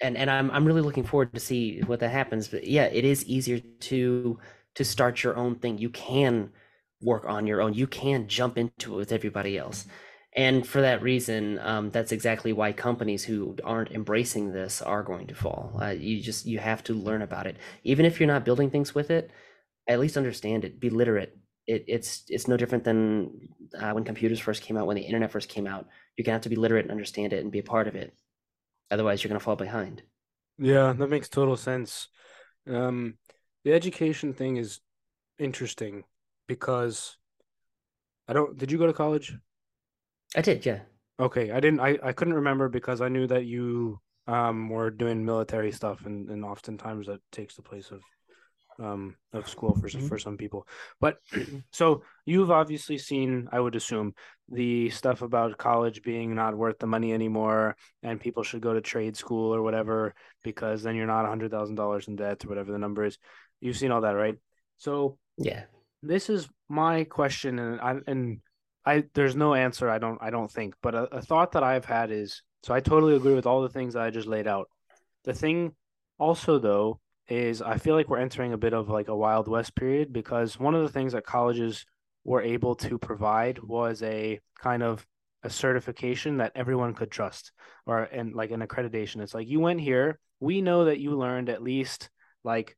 [0.01, 2.49] And and I'm I'm really looking forward to see what that happens.
[2.49, 4.39] But yeah, it is easier to
[4.81, 5.79] to start your own thing.
[5.79, 6.53] You can
[7.03, 7.75] work on your own.
[7.75, 9.87] You can jump into it with everybody else.
[10.37, 15.27] And for that reason um, that's exactly why companies who aren't embracing this are going
[15.29, 15.79] to fall.
[15.83, 17.57] Uh, you just you have to learn about it.
[17.85, 19.31] Even if you're not building things with it
[19.89, 20.81] at least understand it.
[20.81, 21.37] Be literate.
[21.67, 25.33] It, it's it's no different than uh, when computers first came out when the internet
[25.33, 25.89] first came out.
[26.17, 28.15] You're gonna have to be literate and understand it and be a part of it.
[28.91, 30.03] Otherwise you're gonna fall behind.
[30.59, 32.09] Yeah that makes total sense.
[32.69, 33.19] Um,
[33.65, 34.81] the education thing is
[35.39, 36.05] interesting
[36.47, 37.17] because
[38.29, 39.35] i don't did you go to college
[40.37, 40.81] I did, yeah.
[41.19, 41.81] Okay, I didn't.
[41.81, 46.31] I, I couldn't remember because I knew that you um were doing military stuff, and
[46.31, 48.03] and oftentimes that takes the place of
[48.83, 50.07] um of school for mm-hmm.
[50.07, 50.67] for some people.
[51.01, 51.19] But
[51.73, 54.15] so you've obviously seen, I would assume,
[54.49, 58.81] the stuff about college being not worth the money anymore, and people should go to
[58.81, 62.49] trade school or whatever because then you're not a hundred thousand dollars in debt or
[62.49, 63.19] whatever the number is.
[63.61, 64.37] You've seen all that, right?
[64.79, 65.65] So yeah,
[66.03, 68.41] this is my question, and I and
[68.85, 69.91] I there's no answer.
[69.91, 72.81] I don't I don't think, but a, a thought that I've had is so I
[72.81, 74.69] totally agree with all the things that I just laid out.
[75.25, 75.73] The thing
[76.19, 79.75] also though is I feel like we're entering a bit of like a wild west
[79.77, 81.87] period because one of the things that colleges
[82.25, 85.07] were able to provide was a kind of
[85.43, 87.53] a certification that everyone could trust
[87.87, 89.23] or and like an accreditation.
[89.23, 92.11] It's like you went here, we know that you learned at least
[92.45, 92.77] like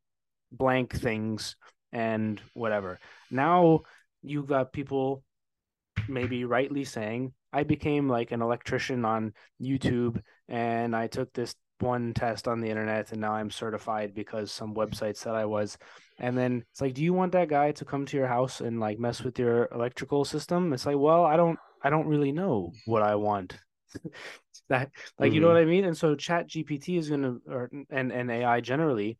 [0.53, 1.57] blank things
[1.93, 2.99] and whatever.
[3.31, 3.81] Now
[4.23, 5.25] you got people
[6.09, 12.15] maybe rightly saying I became like an electrician on YouTube and I took this one
[12.15, 15.77] test on the internet and now I'm certified because some website said I was.
[16.19, 18.81] And then it's like, do you want that guy to come to your house and
[18.81, 20.73] like mess with your electrical system?
[20.73, 23.59] It's like, well, I don't I don't really know what I want.
[24.69, 25.35] that like mm-hmm.
[25.35, 25.55] you know mm-hmm.
[25.55, 25.85] what I mean?
[25.85, 29.19] And so chat GPT is gonna or and, and AI generally,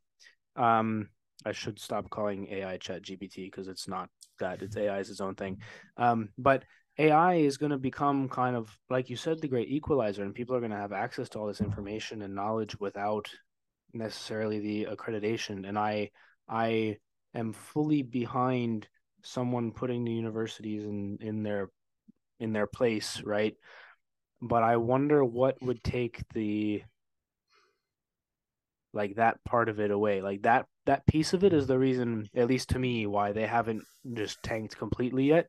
[0.55, 1.09] um
[1.45, 4.61] I should stop calling AI chat GPT because it's not that.
[4.61, 5.59] It's AI is its own thing.
[5.97, 6.63] Um, but
[6.97, 10.55] AI is going to become kind of like you said, the great equalizer, and people
[10.55, 13.29] are going to have access to all this information and knowledge without
[13.93, 15.67] necessarily the accreditation.
[15.67, 16.11] And I,
[16.47, 16.97] I
[17.33, 18.87] am fully behind
[19.23, 21.69] someone putting the universities in in their
[22.39, 23.55] in their place, right?
[24.41, 26.83] But I wonder what would take the
[28.93, 30.21] like that part of it away.
[30.21, 33.47] Like that that piece of it is the reason, at least to me, why they
[33.47, 35.47] haven't just tanked completely yet.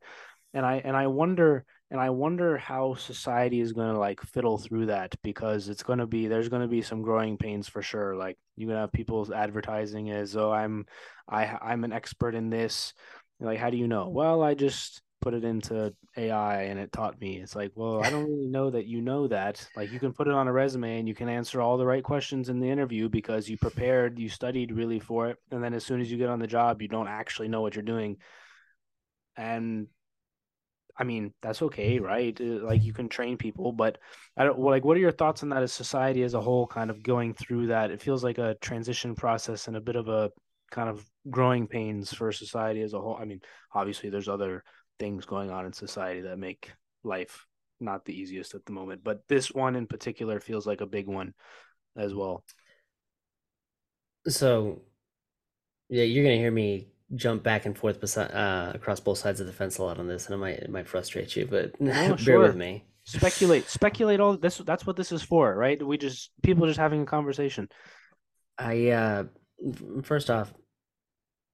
[0.53, 4.59] And I and I wonder and I wonder how society is going to like fiddle
[4.59, 7.83] through that because it's going to be there's going to be some growing pains for
[7.83, 8.17] sure.
[8.17, 10.87] Like you're to have people advertising as oh I'm
[11.29, 12.95] I I'm an expert in this.
[13.41, 14.09] Like how do you know?
[14.09, 17.39] Well, I just put it into AI and it taught me.
[17.39, 19.67] It's like, well, I don't really know that you know that.
[19.75, 22.05] Like you can put it on a resume and you can answer all the right
[22.05, 25.39] questions in the interview because you prepared, you studied really for it.
[25.51, 27.75] And then as soon as you get on the job, you don't actually know what
[27.75, 28.19] you're doing.
[29.35, 29.87] And
[30.99, 32.39] I mean, that's okay, right?
[32.39, 33.97] Uh, like you can train people, but
[34.37, 36.91] I don't like what are your thoughts on that as society as a whole kind
[36.91, 37.91] of going through that?
[37.91, 40.31] It feels like a transition process and a bit of a
[40.71, 43.17] kind of growing pains for society as a whole.
[43.19, 43.41] I mean,
[43.73, 44.63] obviously, there's other
[44.99, 47.47] things going on in society that make life
[47.81, 51.07] not the easiest at the moment, but this one in particular feels like a big
[51.07, 51.35] one
[51.97, 52.45] as well.
[54.27, 54.83] So,
[55.89, 59.47] yeah, you're gonna hear me jump back and forth beside, uh, across both sides of
[59.47, 61.85] the fence a lot on this, and it might it might frustrate you, but oh,
[61.85, 62.39] bear sure.
[62.41, 62.85] with me.
[63.05, 64.21] Speculate, speculate.
[64.21, 65.85] All this that's what this is for, right?
[65.85, 67.69] We just people just having a conversation.
[68.57, 69.25] I uh,
[70.03, 70.53] first off,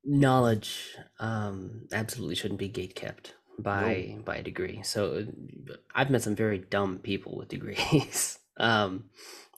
[0.05, 4.23] knowledge um, absolutely shouldn't be gate kept by no.
[4.23, 4.83] by a degree.
[4.83, 5.27] So
[5.95, 8.39] I've met some very dumb people with degrees.
[8.57, 9.05] um,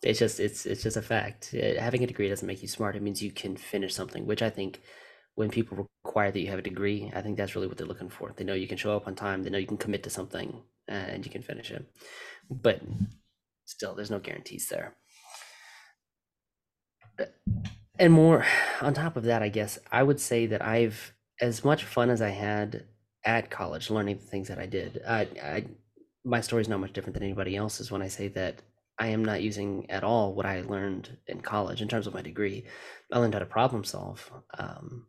[0.03, 1.53] it's just it's it's just a fact.
[1.53, 2.97] Having a degree doesn't make you smart.
[2.97, 4.81] It means you can finish something, which I think
[5.35, 8.11] when people require that you have a degree, I think that's really what they're looking
[8.11, 8.33] for.
[8.37, 9.43] They know you can show up on time.
[9.43, 11.87] They know you can commit to something and you can finish it.
[12.51, 12.83] But
[13.65, 14.97] still, there's no guarantees there.
[18.03, 18.45] And more
[18.81, 22.21] on top of that, I guess I would say that I've as much fun as
[22.21, 22.85] I had
[23.25, 25.01] at college learning the things that I did.
[25.09, 25.65] I, I
[26.25, 28.63] my story is not much different than anybody else's when I say that
[28.99, 32.23] I am not using at all what I learned in college in terms of my
[32.23, 32.65] degree.
[33.13, 35.07] I learned how to problem solve, um,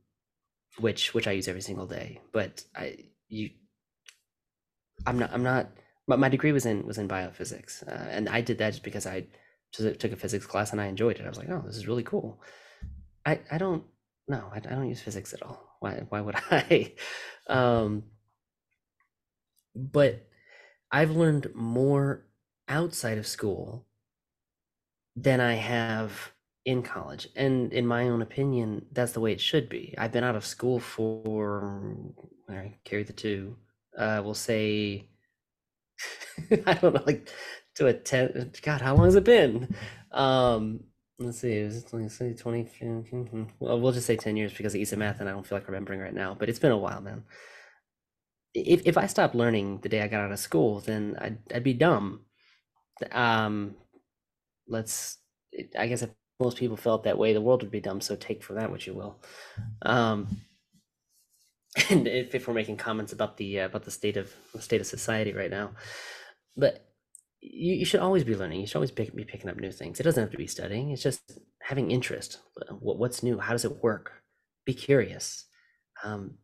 [0.80, 2.22] which which I use every single day.
[2.32, 3.50] But I you,
[5.08, 5.72] I'm not I'm not.
[6.08, 9.08] But my degree was in was in biophysics, uh, and I did that just because
[9.08, 9.26] I
[9.72, 11.26] took a physics class and I enjoyed it.
[11.26, 12.40] I was like, oh, this is really cool.
[13.26, 13.84] I I don't
[14.28, 15.76] no, I, I don't use physics at all.
[15.80, 16.94] Why why would I?
[17.48, 18.04] Um,
[19.76, 20.28] but
[20.92, 22.28] I've learned more
[22.70, 23.88] outside of school
[25.16, 26.32] than I have
[26.66, 27.28] in college.
[27.36, 29.94] And in my own opinion, that's the way it should be.
[29.98, 31.98] I've been out of school for,
[32.50, 33.58] all right, carry the two,
[33.98, 35.08] uh, we'll say,
[36.66, 37.30] I don't know, like
[37.76, 39.76] to a 10, God, how long has it been?
[40.12, 40.82] Um,
[41.20, 42.70] let's see, it was see, 20,
[43.60, 45.68] well, we'll just say 10 years because of of math and I don't feel like
[45.68, 47.24] remembering right now, but it's been a while, man
[48.54, 51.64] if if I stopped learning the day I got out of school, then I'd I'd
[51.64, 52.22] be dumb.
[53.12, 53.76] Um,
[54.68, 55.18] let's.
[55.78, 58.02] I guess if most people felt that way, the world would be dumb.
[58.02, 59.22] So take from that what you will.
[59.84, 60.42] Um,
[61.90, 64.82] and if, if we're making comments about the uh, about the state of the state
[64.82, 65.72] of society right now,
[66.56, 66.93] but
[67.44, 68.62] you, you should always be learning.
[68.62, 70.00] You should always pick, be picking up new things.
[70.00, 70.92] It doesn't have to be studying.
[70.92, 72.40] It's just having interest.
[72.80, 73.40] What, what's new?
[73.40, 74.24] How does it work?
[74.66, 75.46] Be curious.
[76.04, 76.38] Um,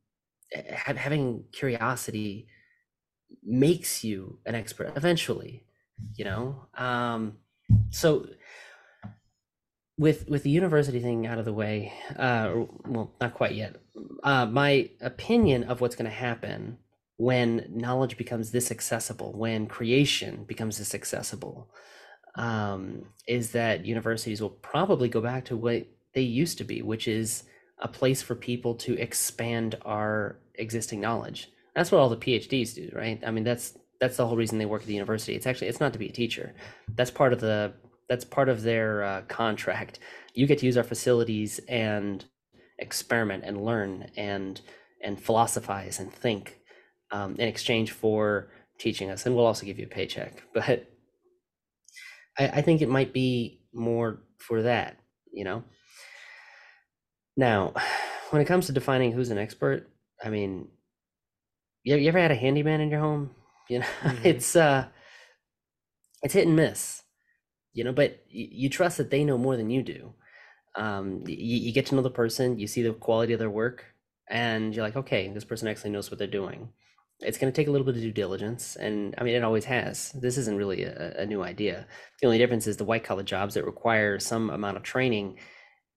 [0.74, 2.48] having curiosity
[3.44, 5.64] makes you an expert eventually
[6.16, 7.38] you know um
[7.92, 8.26] so
[9.98, 12.52] with with the university thing out of the way uh
[12.88, 13.76] well not quite yet
[14.24, 16.78] uh my opinion of what's going to happen
[17.20, 21.70] when knowledge becomes this accessible when creation becomes this accessible
[22.36, 27.08] um is that universities will probably go back to what they used to be which
[27.08, 27.44] is
[27.80, 31.50] a place for people to expand our existing knowledge.
[31.76, 33.22] That's what all the PhDs do, right?
[33.26, 35.36] I mean, that's that's the whole reason they work at the university.
[35.36, 36.54] It's actually it's not to be a teacher.
[36.96, 37.74] That's part of the
[38.08, 40.00] that's part of their uh, contract.
[40.34, 42.26] You get to use our facilities and
[42.78, 44.60] experiment and learn and
[45.02, 46.59] and philosophize and think
[47.12, 50.44] um, in exchange for teaching us, and we'll also give you a paycheck.
[50.54, 50.88] But
[52.38, 54.98] I, I think it might be more for that,
[55.32, 55.64] you know.
[57.38, 57.74] Now,
[58.30, 59.90] when it comes to defining who's an expert,
[60.24, 60.68] I mean,
[61.84, 63.32] you, you ever had a handyman in your home?
[63.70, 64.26] You know, mm-hmm.
[64.26, 64.88] it's uh,
[66.24, 67.04] it's hit and miss.
[67.72, 70.16] You know, but you, you trust that they know more than you do.
[70.76, 73.86] Um, you, you get to know the person, you see the quality of their work,
[74.28, 76.70] and you're like, okay, this person actually knows what they're doing.
[77.22, 79.66] It's going to take a little bit of due diligence, and I mean, it always
[79.66, 80.12] has.
[80.14, 81.86] This isn't really a, a new idea.
[82.22, 85.38] The only difference is the white collar jobs that require some amount of training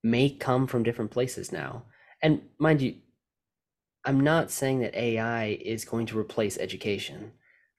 [0.03, 1.85] may come from different places now.
[2.23, 2.97] And mind you,
[4.05, 7.33] I'm not saying that AI is going to replace education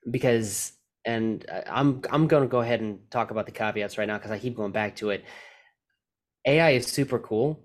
[0.10, 0.74] because
[1.06, 4.18] and uh, I'm I'm going to go ahead and talk about the caveats right now
[4.18, 5.26] because I keep going back to it.
[6.46, 7.60] AI is super cool.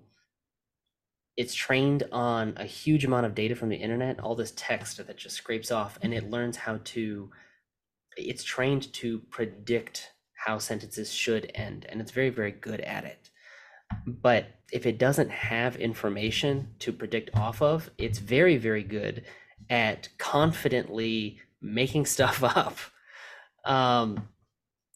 [1.39, 5.15] It's trained on a huge amount of data from the internet, all this text that
[5.15, 7.31] just scrapes off, and it learns how to.
[8.17, 13.29] It's trained to predict how sentences should end, and it's very, very good at it.
[14.05, 19.23] But if it doesn't have information to predict off of, it's very, very good
[19.69, 22.75] at confidently making stuff up.
[23.63, 24.27] Um,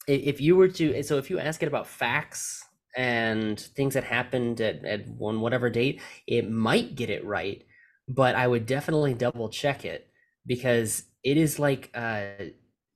[0.09, 2.62] if you were to, so if you ask it about facts
[2.95, 7.63] and things that happened at, at one whatever date, it might get it right,
[8.07, 10.07] but I would definitely double check it
[10.45, 12.21] because it is like uh,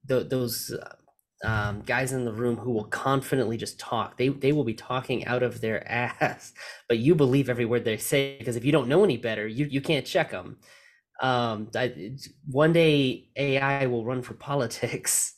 [0.08, 0.72] th- those.
[0.72, 0.94] Uh,
[1.44, 4.18] um, guys in the room who will confidently just talk.
[4.18, 6.54] They they will be talking out of their ass,
[6.90, 9.66] but you believe every word they say because if you don't know any better, you
[9.66, 10.58] you can't check them.
[11.22, 15.36] Um, I, one day AI will run for politics.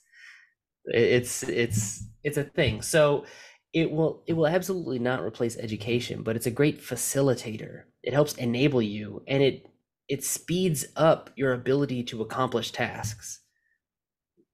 [0.85, 2.81] It's it's it's a thing.
[2.81, 3.25] So
[3.73, 7.83] it will it will absolutely not replace education, but it's a great facilitator.
[8.03, 9.67] It helps enable you, and it
[10.07, 13.41] it speeds up your ability to accomplish tasks.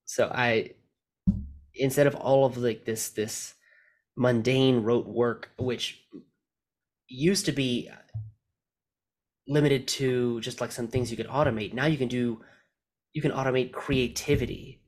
[0.05, 0.72] So I
[1.74, 3.53] instead of all of like this this
[4.18, 6.05] mundane rote work which
[7.07, 7.89] used to be
[9.47, 12.41] limited to just like some things you could automate now you can do
[13.13, 14.82] you can automate creativity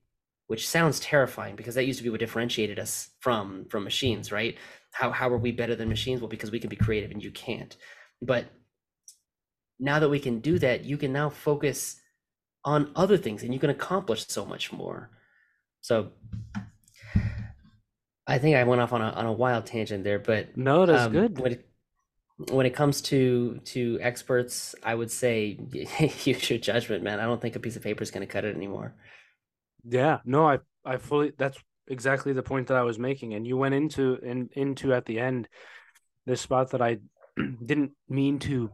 [0.48, 4.58] which sounds terrifying because that used to be what differentiated us from from machines right
[4.91, 7.32] how how are we better than machines well because we can be creative and you
[7.32, 7.78] can't
[8.22, 8.45] but
[9.80, 12.00] now that we can do that you can now focus
[12.66, 15.10] on other things and you can accomplish so much more
[15.82, 16.12] so
[18.28, 21.06] I think I went off on a on a wild tangent there, but No, that's
[21.06, 21.39] um, good.
[21.39, 21.70] when it
[22.52, 25.58] when it comes to to experts, I would say
[26.26, 27.20] use your judgment, man.
[27.20, 28.93] I don't think a piece of paper is going to cut it anymore.
[29.84, 31.58] Yeah, no, I I fully that's
[31.88, 33.34] exactly the point that I was making.
[33.34, 35.48] And you went into in into at the end
[36.26, 37.00] this spot that I
[37.66, 38.72] didn't mean to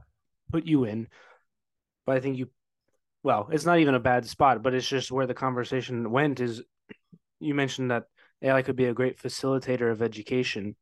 [0.52, 1.08] put you in,
[2.06, 2.50] but I think you
[3.24, 6.64] well, it's not even a bad spot, but it's just where the conversation went is
[7.40, 8.06] you mentioned that
[8.42, 10.76] AI could be a great facilitator of education.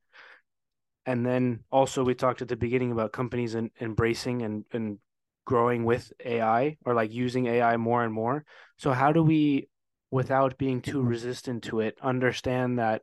[1.05, 4.99] And then also we talked at the beginning about companies in, embracing and, and
[5.45, 8.45] growing with AI or like using AI more and more.
[8.77, 9.67] So how do we,
[10.11, 13.01] without being too resistant to it, understand that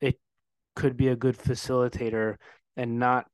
[0.00, 0.18] it
[0.74, 2.36] could be a good facilitator
[2.76, 3.26] and not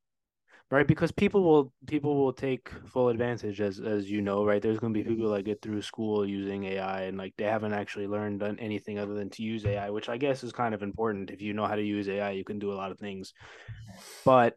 [0.71, 0.89] right?
[0.89, 4.61] Because people will people will take full advantage as as you know right?
[4.61, 5.15] There's going to be mm-hmm.
[5.15, 9.15] people that get through school using ai and like they haven't actually learned anything other
[9.15, 11.31] than to use ai which i guess is kind of important.
[11.31, 13.33] If you know how to use ai you can do a lot of things.
[14.25, 14.57] But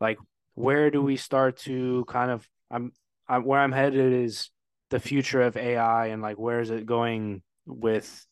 [0.00, 0.18] like
[0.54, 2.92] where do we start to kind of i'm,
[3.28, 4.50] I'm where i'm headed is
[4.90, 8.26] the future of ai and like where is it going with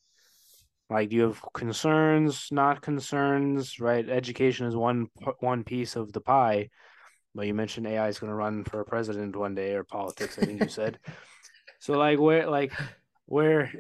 [0.91, 5.09] like do you have concerns not concerns right education is one
[5.41, 6.69] one piece of the pie
[7.35, 10.39] but you mentioned AI is going to run for president one day or politics.
[10.39, 10.99] I think you said.
[11.81, 12.73] so like where like
[13.27, 13.73] where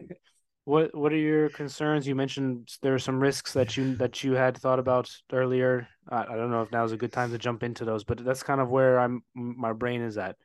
[0.64, 2.06] what what are your concerns?
[2.06, 5.86] You mentioned there are some risks that you that you had thought about earlier.
[6.08, 8.24] I, I don't know if now is a good time to jump into those, but
[8.24, 10.36] that's kind of where I'm my brain is at.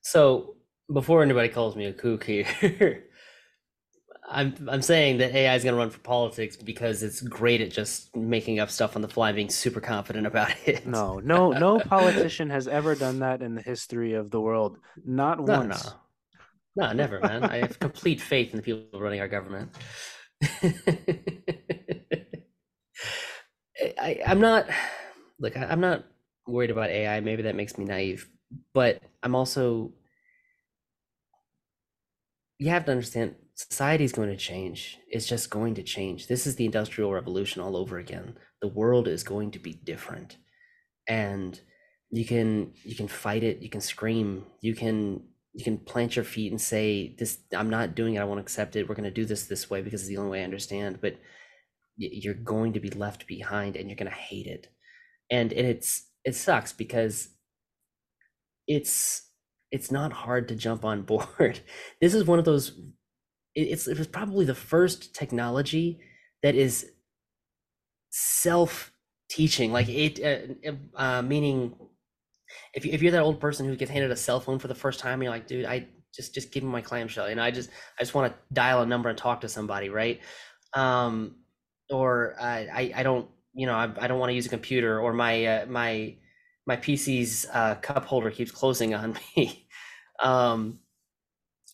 [0.00, 0.56] So
[0.92, 3.04] before anybody calls me a kook here,
[4.28, 7.70] I'm I'm saying that AI is going to run for politics because it's great at
[7.70, 10.86] just making up stuff on the fly being super confident about it.
[10.86, 14.78] No, no, no politician has ever done that in the history of the world.
[15.04, 15.92] Not no, once.
[16.76, 16.86] No.
[16.86, 17.44] no, never, man.
[17.44, 19.74] I have complete faith in the people running our government.
[24.00, 24.66] I, I'm not.
[25.38, 26.04] Look, I, I'm not
[26.46, 27.20] worried about AI.
[27.20, 28.26] Maybe that makes me naive,
[28.72, 29.92] but I'm also.
[32.58, 34.98] You have to understand society is going to change.
[35.08, 36.26] It's just going to change.
[36.26, 38.36] This is the industrial revolution all over again.
[38.60, 40.36] The world is going to be different.
[41.08, 41.60] And
[42.10, 46.24] you can you can fight it, you can scream, you can you can plant your
[46.24, 48.88] feet and say this I'm not doing it, I won't accept it.
[48.88, 51.16] We're going to do this this way because it's the only way I understand, but
[51.96, 54.68] you're going to be left behind and you're going to hate it.
[55.30, 57.28] And and it's it sucks because
[58.66, 59.22] it's
[59.74, 61.60] it's not hard to jump on board.
[62.00, 62.80] This is one of those
[63.54, 66.00] it's it was probably the first technology
[66.42, 66.90] that is
[68.10, 68.92] self
[69.28, 71.74] teaching like it uh, uh, meaning
[72.74, 74.74] if, you, if you're that old person who gets handed a cell phone for the
[74.74, 77.50] first time you're like dude i just just give me my clamshell you know i
[77.50, 80.20] just i just want to dial a number and talk to somebody right
[80.74, 81.36] um
[81.90, 85.00] or uh, i i don't you know i, I don't want to use a computer
[85.00, 86.16] or my uh, my
[86.66, 89.63] my pc's uh, cup holder keeps closing on me
[90.22, 90.80] um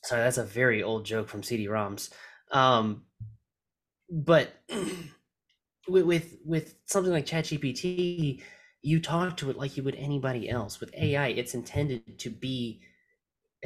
[0.05, 2.11] Sorry, that's a very old joke from CD-ROMs.
[2.53, 3.05] Um,
[4.11, 4.53] but
[5.89, 8.43] with, with with something like ChatGPT,
[8.83, 10.81] you talk to it like you would anybody else.
[10.81, 12.83] With AI, it's intended to be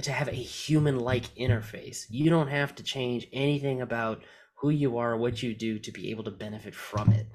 [0.03, 2.07] to have a human-like interface.
[2.11, 4.23] You don't have to change anything about
[4.57, 7.29] who you are, what you do to be able to benefit from it.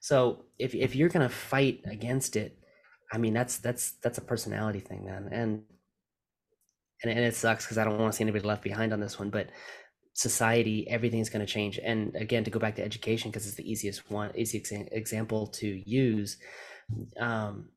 [0.00, 2.58] So if if you're gonna fight against it,
[3.12, 5.28] I mean that's that's that's a personality thing, man.
[5.32, 5.62] And
[7.04, 9.18] and, and it sucks because I don't want to see anybody left behind on this
[9.18, 9.48] one, but
[10.14, 11.78] society, everything's going to change.
[11.78, 15.48] And again, to go back to education, because it's the easiest one, easy exa- example
[15.48, 16.38] to use.
[17.20, 17.68] Um,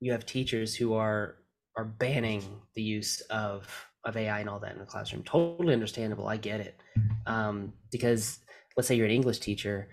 [0.00, 1.36] you have teachers who are
[1.76, 2.42] are banning
[2.74, 3.68] the use of
[4.04, 5.22] of AI and all that in the classroom.
[5.22, 6.26] Totally understandable.
[6.26, 6.80] I get it.
[7.26, 8.40] Um, because
[8.76, 9.88] let's say you're an English teacher,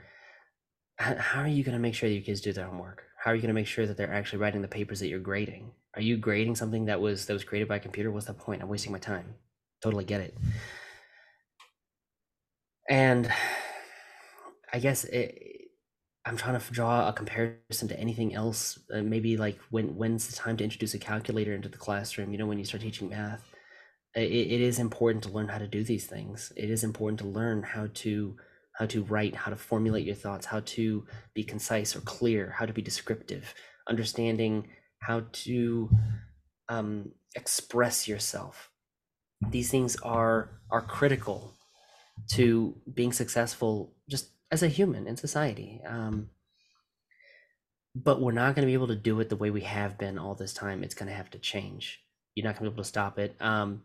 [0.97, 3.03] how are you going to make sure that your kids do their homework?
[3.21, 5.19] How are you going to make sure that they're actually writing the papers that you're
[5.19, 5.71] grading?
[5.95, 8.11] Are you grading something that was that was created by a computer?
[8.11, 8.61] What's the point?
[8.61, 9.35] I'm wasting my time.
[9.81, 10.37] Totally get it.
[12.89, 13.31] And
[14.73, 15.69] I guess it,
[16.25, 18.79] I'm trying to draw a comparison to anything else.
[18.93, 22.31] Uh, maybe like when when's the time to introduce a calculator into the classroom?
[22.31, 23.43] You know, when you start teaching math,
[24.15, 26.51] it, it is important to learn how to do these things.
[26.57, 28.35] It is important to learn how to
[28.73, 32.65] how to write, how to formulate your thoughts, how to be concise or clear, how
[32.65, 33.53] to be descriptive,
[33.87, 34.67] understanding
[35.05, 35.89] how to
[36.69, 38.71] um, express yourself.
[39.49, 41.53] These things are are critical
[42.31, 45.81] to being successful just as a human in society.
[45.87, 46.29] Um,
[47.95, 50.17] but we're not going to be able to do it the way we have been
[50.17, 50.83] all this time.
[50.83, 52.01] It's going to have to change.
[52.35, 53.35] You're not going to be able to stop it.
[53.39, 53.83] Um,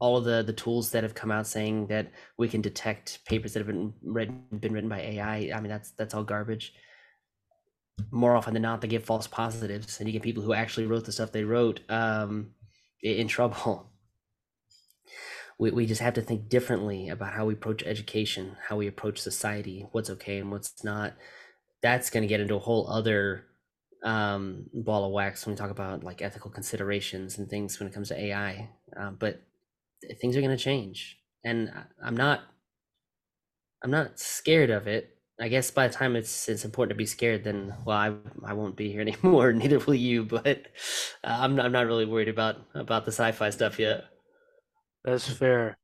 [0.00, 3.52] all of the the tools that have come out saying that we can detect papers
[3.52, 5.50] that have been written been written by AI.
[5.54, 6.72] I mean, that's that's all garbage.
[8.10, 11.04] More often than not, they give false positives, and you get people who actually wrote
[11.04, 12.52] the stuff they wrote um,
[13.02, 13.90] in trouble.
[15.60, 19.18] We we just have to think differently about how we approach education, how we approach
[19.18, 21.14] society, what's okay and what's not.
[21.82, 23.46] That's going to get into a whole other
[24.04, 27.94] um, ball of wax when we talk about like ethical considerations and things when it
[27.94, 28.70] comes to AI.
[28.96, 29.42] Um, but
[30.20, 31.72] things are going to change and
[32.04, 32.42] i'm not
[33.84, 37.06] i'm not scared of it i guess by the time it's it's important to be
[37.06, 38.12] scared then well i
[38.44, 40.66] i won't be here anymore neither will you but
[41.24, 44.04] uh, i'm not, i'm not really worried about about the sci-fi stuff yet
[45.04, 45.76] that's fair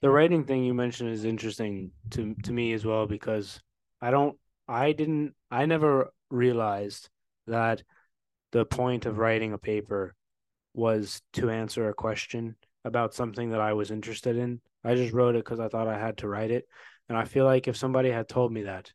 [0.00, 3.60] the writing thing you mentioned is interesting to to me as well because
[4.00, 4.36] i don't
[4.68, 7.08] i didn't i never realized
[7.46, 7.82] that
[8.52, 10.14] the point of writing a paper
[10.74, 14.60] was to answer a question about something that I was interested in.
[14.84, 16.66] I just wrote it because I thought I had to write it.
[17.08, 18.92] And I feel like if somebody had told me that,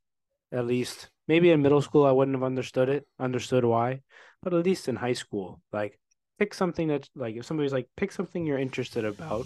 [0.51, 4.01] at least maybe in middle school, I wouldn't have understood it, understood why,
[4.41, 5.99] but at least in high school, like
[6.39, 9.45] pick something that, like, if somebody's like, pick something you're interested about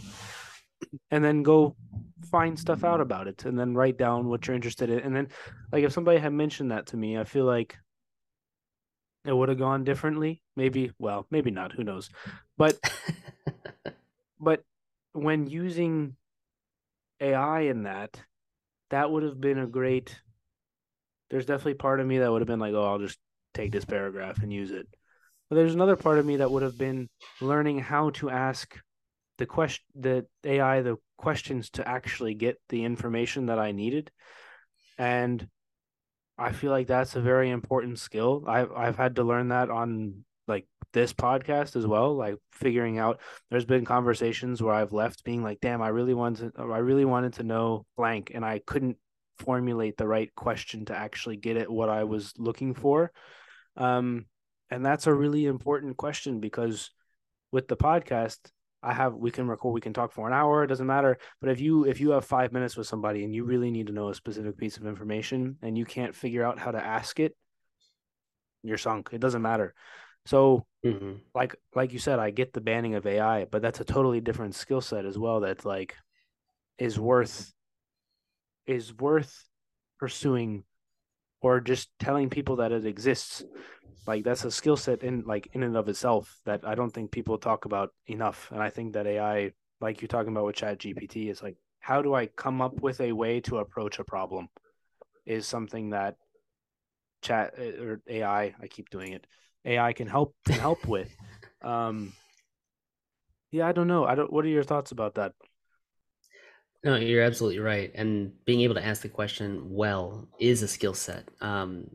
[1.10, 1.76] and then go
[2.30, 5.00] find stuff out about it and then write down what you're interested in.
[5.00, 5.30] And then,
[5.72, 7.78] like, if somebody had mentioned that to me, I feel like
[9.26, 10.42] it would have gone differently.
[10.56, 11.72] Maybe, well, maybe not.
[11.74, 12.10] Who knows?
[12.58, 12.80] But
[14.40, 14.64] but
[15.14, 16.16] when using
[17.20, 18.20] AI in that,
[18.92, 20.16] that would have been a great.
[21.30, 23.20] There's definitely part of me that would have been like, oh, I'll just
[23.54, 24.88] take this paragraph and use it.
[25.50, 27.10] But there's another part of me that would have been
[27.42, 28.78] learning how to ask
[29.38, 34.12] the question, the AI, the questions to actually get the information that I needed,
[34.98, 35.48] and
[36.38, 38.44] I feel like that's a very important skill.
[38.48, 40.26] I've I've had to learn that on
[40.94, 43.20] this podcast as well like figuring out
[43.50, 47.06] there's been conversations where i've left being like damn i really wanted to, i really
[47.06, 48.98] wanted to know blank and i couldn't
[49.42, 53.12] formulate the right question to actually get at what i was looking for.
[53.76, 54.26] Um
[54.70, 56.92] and that's a really important question because
[57.52, 58.38] with the podcast
[58.84, 61.18] i have we can record we can talk for an hour it doesn't matter.
[61.40, 63.94] But if you if you have five minutes with somebody and you really need to
[63.94, 67.36] know a specific piece of information and you can't figure out how to ask it
[68.64, 69.10] you're sunk.
[69.12, 69.74] It doesn't matter
[70.26, 71.14] so mm-hmm.
[71.34, 74.56] like like you said, I get the banning of AI, but that's a totally different
[74.56, 75.96] skill set as well that like
[76.78, 77.54] is worth
[78.68, 79.46] is worth
[80.00, 80.64] pursuing
[81.42, 83.44] or just telling people that it exists.
[84.08, 87.12] Like that's a skill set in like in and of itself that I don't think
[87.12, 88.50] people talk about enough.
[88.52, 92.02] And I think that AI, like you're talking about with Chat GPT, is like how
[92.02, 94.50] do I come up with a way to approach a problem
[95.26, 96.18] is something that
[97.22, 99.26] chat eh, or AI, I keep doing it,
[99.66, 101.16] AI can help can help with.
[101.62, 102.14] Um,
[103.52, 104.06] yeah, I don't know.
[104.06, 104.32] I don't.
[104.32, 105.34] What are your thoughts about that?
[106.84, 107.92] No, you're absolutely right.
[107.94, 111.30] And being able to ask the question well is a skill set.
[111.40, 111.92] Um,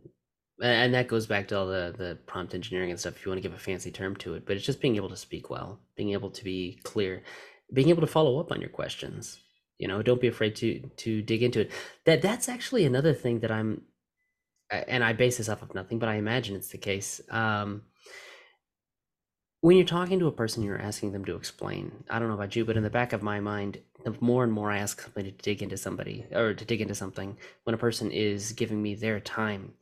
[0.62, 3.16] and that goes back to all the the prompt engineering and stuff.
[3.16, 5.08] If you want to give a fancy term to it, but it's just being able
[5.10, 7.22] to speak well, being able to be clear,
[7.72, 9.40] being able to follow up on your questions.
[9.78, 11.70] You know, don't be afraid to to dig into it.
[12.04, 13.82] That that's actually another thing that I'm
[14.70, 17.20] and I base this off of nothing, but I imagine it's the case.
[17.30, 17.82] Um,
[19.60, 22.04] when you're talking to a person, you're asking them to explain.
[22.10, 24.52] I don't know about you, but in the back of my mind, the more and
[24.52, 27.78] more I ask somebody to dig into somebody or to dig into something, when a
[27.78, 29.72] person is giving me their time,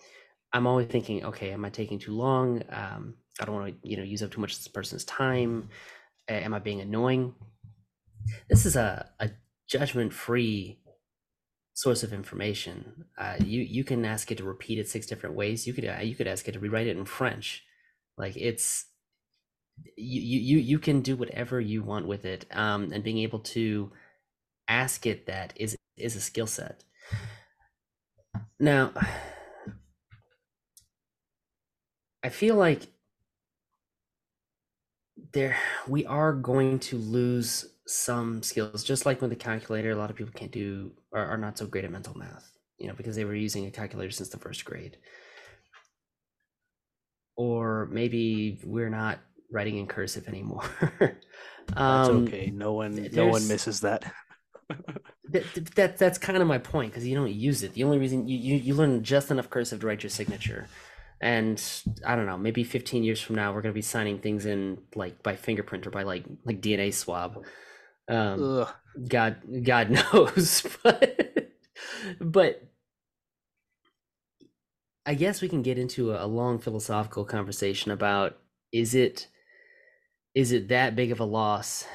[0.53, 2.63] I'm always thinking, okay, am I taking too long?
[2.71, 5.69] Um, I don't want to, you know, use up too much of this person's time.
[6.29, 7.35] am I being annoying?
[8.49, 9.31] This is a, a
[9.69, 10.79] judgment-free
[11.75, 13.05] source of information.
[13.19, 15.67] Uh, you you can ask it to repeat it six different ways.
[15.67, 17.65] You could uh, you could ask it to rewrite it in French.
[18.17, 18.87] Like it's
[19.97, 23.91] you you you can do whatever you want with it um and being able to
[24.69, 26.85] ask it that is is a skill set
[28.59, 28.93] now
[32.23, 32.89] i feel like
[35.33, 35.57] there
[35.89, 40.17] we are going to lose some skills just like with the calculator a lot of
[40.17, 43.25] people can't do are, are not so great at mental math you know because they
[43.25, 44.97] were using a calculator since the first grade
[47.37, 49.19] or maybe we're not
[49.51, 50.65] writing in cursive anymore.
[51.69, 52.51] That's um, okay.
[52.55, 54.13] No one, no one misses that.
[55.31, 57.75] that, that that's kind of my point because you don't use it.
[57.75, 60.69] The only reason you, you you learn just enough cursive to write your signature,
[61.21, 61.63] and
[62.05, 65.23] I don't know, maybe 15 years from now we're gonna be signing things in like
[65.23, 67.45] by fingerprint or by like like DNA swab.
[68.09, 68.67] Um,
[69.09, 71.51] God, God knows, but
[72.21, 72.63] but
[75.07, 78.39] I guess we can get into a, a long philosophical conversation about
[78.73, 79.29] is it
[80.35, 81.87] is it that big of a loss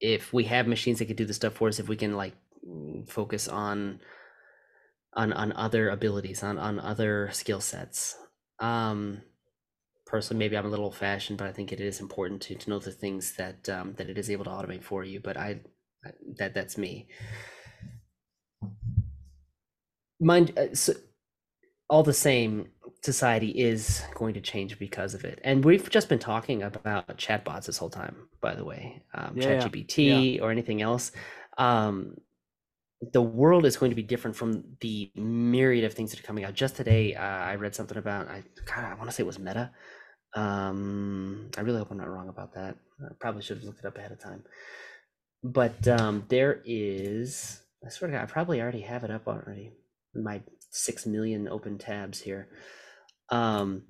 [0.00, 2.34] if we have machines that can do the stuff for us if we can like
[3.08, 4.00] focus on
[5.14, 8.16] on on other abilities on on other skill sets?
[8.60, 9.22] Um
[10.08, 12.70] personally maybe i'm a little old fashioned but i think it is important to, to
[12.70, 15.60] know the things that um that it is able to automate for you but i
[16.38, 17.06] that that's me
[20.20, 20.92] mind uh, so,
[21.90, 22.68] all the same
[23.02, 25.40] society is going to change because of it.
[25.44, 29.62] And we've just been talking about chatbots this whole time, by the way, um, yeah,
[29.62, 30.42] ChatGPT yeah.
[30.42, 31.12] or anything else.
[31.56, 32.16] Um,
[33.12, 36.44] the world is going to be different from the myriad of things that are coming
[36.44, 36.54] out.
[36.54, 39.38] Just today, uh, I read something about, I God, I want to say it was
[39.38, 39.70] Meta.
[40.38, 42.76] Um, I really hope I'm not wrong about that.
[43.00, 44.44] I probably should have looked it up ahead of time.
[45.42, 49.72] But um, there is, I swear to God, I probably already have it up already.
[50.14, 52.48] My six million open tabs here.
[53.30, 53.82] Um,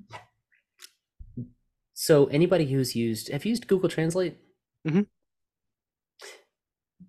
[1.92, 4.36] so anybody who's used, have you used Google Translate?
[4.86, 5.02] Mm-hmm.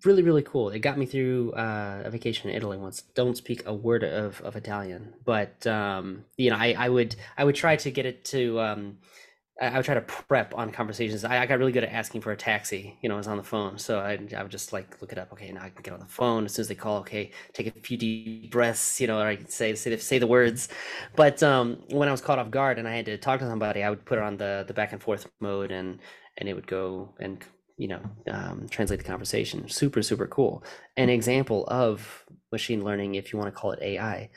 [0.04, 0.68] Really, really cool.
[0.68, 3.02] It got me through uh, a vacation in Italy once.
[3.14, 7.44] Don't speak a word of, of Italian, but um, you know, I, I would I
[7.44, 8.98] would try to get it to um,
[9.60, 11.22] I, would try to prep on conversations.
[11.22, 13.36] I, I, got really good at asking for a taxi, you know, I was on
[13.36, 13.76] the phone.
[13.78, 15.32] So I, I would just like look it up.
[15.34, 16.98] Okay, now I can get on the phone as soon as they call.
[17.00, 20.26] Okay, take a few deep breaths, you know, or I could say, say, say the
[20.26, 20.68] words.
[21.14, 23.82] But um, when I was caught off guard and I had to talk to somebody,
[23.82, 25.98] I would put it on the, the back and forth mode and,
[26.38, 27.44] and it would go and,
[27.76, 28.00] you know,
[28.30, 29.68] um, translate the conversation.
[29.68, 30.64] Super, super cool.
[30.96, 34.30] An example of machine learning, if you want to call it AI.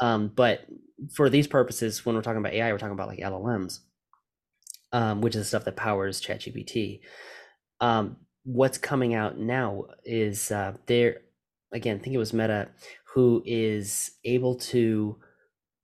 [0.00, 0.66] Um, but
[1.12, 3.78] for these purposes, when we're talking about AI, we're talking about like LLMs
[4.94, 7.00] um, which is the stuff that powers ChatGPT.
[7.80, 11.18] Um, what's coming out now is uh, there
[11.72, 11.96] again.
[11.96, 12.68] I think it was Meta
[13.14, 15.16] who is able to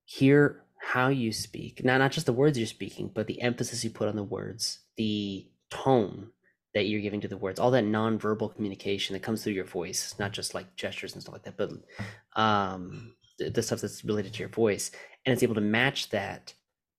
[0.04, 3.90] hear how you speak, now not just the words you're speaking, but the emphasis you
[3.90, 6.30] put on the words, the tone
[6.74, 10.14] that you're giving to the words, all that nonverbal communication that comes through your voice,
[10.18, 11.70] not just like gestures and stuff like that, but
[12.40, 14.90] um, the, the stuff that's related to your voice,
[15.26, 16.54] and it's able to match that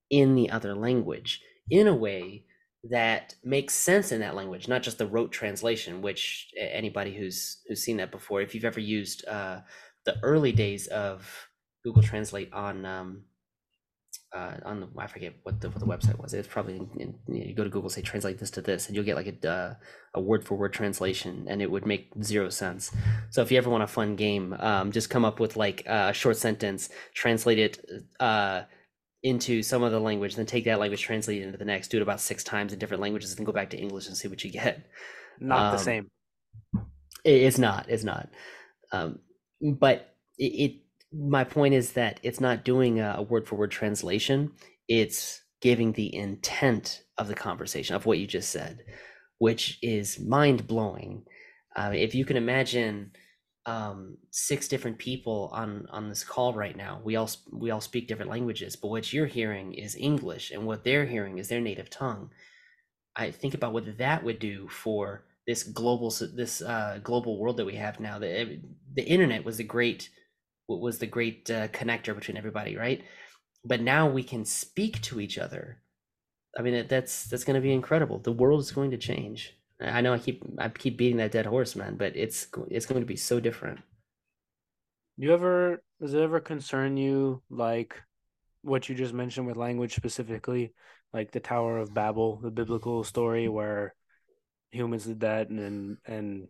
[0.09, 1.41] in the other language
[1.71, 2.43] in a way
[2.89, 6.01] that makes sense in that language, not just the rote translation.
[6.01, 9.61] Which anybody who's who's seen that before, if you've ever used uh,
[10.05, 11.47] the early days of
[11.83, 13.23] Google Translate on um,
[14.33, 16.33] uh, on the I forget what the what the website was.
[16.33, 19.05] It's probably in, in, you go to Google, say translate this to this, and you'll
[19.05, 19.73] get like a uh,
[20.15, 22.91] a word for word translation, and it would make zero sense.
[23.29, 26.13] So if you ever want a fun game, um, just come up with like a
[26.13, 27.85] short sentence, translate it.
[29.23, 32.03] Into some other language, then take that language, translate it into the next, do it
[32.03, 34.51] about six times in different languages, then go back to English and see what you
[34.51, 34.89] get.
[35.39, 36.09] Not um, the same.
[37.23, 37.87] It's not.
[37.87, 38.29] It's not.
[38.91, 39.19] Um,
[39.61, 40.75] but it, it,
[41.13, 44.51] My point is that it's not doing a, a word for word translation.
[44.87, 48.83] It's giving the intent of the conversation of what you just said,
[49.37, 51.23] which is mind blowing.
[51.75, 53.11] Uh, if you can imagine
[53.65, 56.99] um six different people on on this call right now.
[57.03, 60.83] We all we all speak different languages but what you're hearing is english and what
[60.83, 62.31] they're hearing is their native tongue.
[63.15, 67.65] I think about what that would do for this global this uh global world that
[67.65, 68.59] we have now the
[68.93, 70.09] the internet was a great
[70.67, 73.03] what was the great uh, connector between everybody right?
[73.63, 75.81] But now we can speak to each other.
[76.57, 78.19] I mean that's that's going to be incredible.
[78.19, 81.45] The world is going to change I know I keep I keep beating that dead
[81.45, 83.79] horse, man, but it's it's going to be so different.
[85.17, 88.01] You ever does it ever concern you like
[88.61, 90.73] what you just mentioned with language specifically,
[91.13, 93.95] like the Tower of Babel, the biblical story where
[94.69, 96.47] humans did that and and, and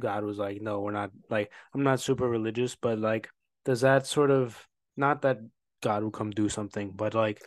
[0.00, 3.28] God was like, no, we're not like I'm not super religious, but like
[3.64, 4.66] does that sort of
[4.96, 5.38] not that
[5.82, 7.42] God will come do something, but like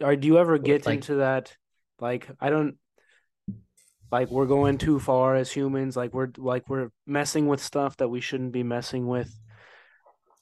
[0.00, 1.56] are do you ever get like, into that
[2.00, 2.76] Like I don't
[4.10, 5.96] like we're going too far as humans.
[5.96, 9.34] Like we're like we're messing with stuff that we shouldn't be messing with.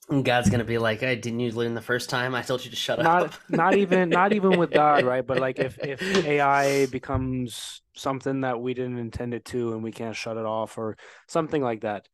[0.09, 2.35] And God's gonna be like, "I didn't you learn the first time?
[2.35, 5.27] I told you to shut Not up." not even not even with God, right?
[5.27, 9.91] But like if if AI becomes something that we didn't intend it to and we
[9.91, 10.97] can't shut it off or
[11.27, 12.09] something like that.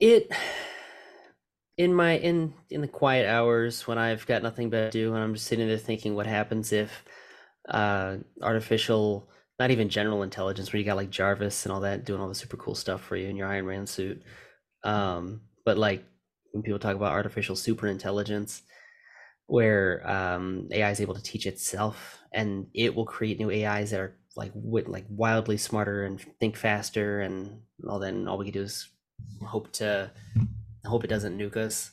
[0.00, 0.30] it
[1.76, 5.22] in my in in the quiet hours when I've got nothing better to do and
[5.22, 7.04] I'm just sitting there thinking what happens if
[7.68, 12.20] uh artificial not even general intelligence where you got like Jarvis and all that doing
[12.20, 14.22] all the super cool stuff for you in your Iron Man suit
[14.84, 16.04] um but like
[16.52, 18.62] when people talk about artificial super intelligence
[19.46, 24.00] where um AI is able to teach itself and it will create new AIs that
[24.00, 28.54] are like wi- like wildly smarter and think faster and all and all we can
[28.54, 28.88] do is
[29.42, 30.10] hope to
[30.84, 31.90] hope it doesn't nuke us.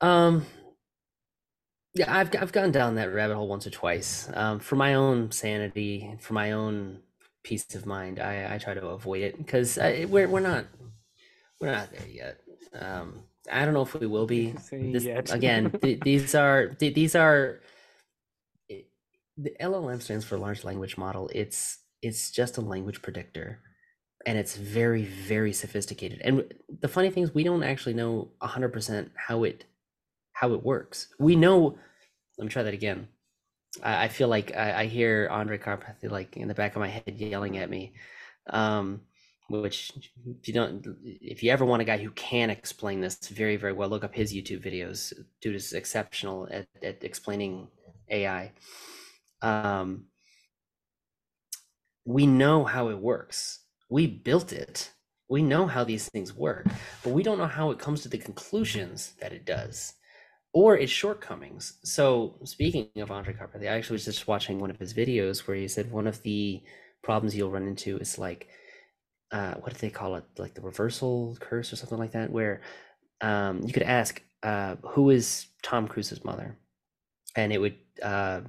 [0.00, 0.44] Um,
[1.94, 4.30] yeah, I've I've gone down that rabbit hole once or twice.
[4.34, 7.00] Um, for my own sanity, for my own
[7.44, 9.76] peace of mind, I I try to avoid it because
[10.08, 10.66] we're we're not
[11.60, 12.40] we're not there yet.
[12.78, 14.54] Um, I don't know if we will be.
[14.92, 17.60] This, again, th- these are th- these are
[18.68, 18.88] it-
[19.36, 21.30] the LLM stands for large language model.
[21.34, 23.60] It's it's just a language predictor
[24.26, 26.44] and it's very very sophisticated and
[26.80, 29.64] the funny thing is we don't actually know 100% how it
[30.42, 31.06] how it works.
[31.20, 31.78] We know
[32.36, 33.06] let me try that again.
[33.82, 36.88] I, I feel like I, I hear Andrej Karpathy like in the back of my
[36.88, 37.94] head yelling at me
[38.50, 39.00] um
[39.48, 39.92] which
[40.40, 43.72] if you don't if you ever want a guy who can explain this very very
[43.72, 45.12] well look up his youtube videos.
[45.40, 47.68] Dude is exceptional at, at explaining
[48.10, 48.50] ai
[49.42, 50.06] um
[52.04, 53.60] we know how it works.
[53.88, 54.90] We built it.
[55.28, 56.66] We know how these things work,
[57.04, 59.94] but we don't know how it comes to the conclusions that it does
[60.52, 61.78] or its shortcomings.
[61.84, 65.56] So, speaking of Andrej Karpathy, I actually was just watching one of his videos where
[65.56, 66.62] he said one of the
[67.02, 68.48] problems you'll run into is like,
[69.30, 70.24] uh, what do they call it?
[70.38, 72.60] Like the reversal curse or something like that, where
[73.22, 76.58] um, you could ask, uh, who is Tom Cruise's mother?
[77.34, 78.42] And it would uh,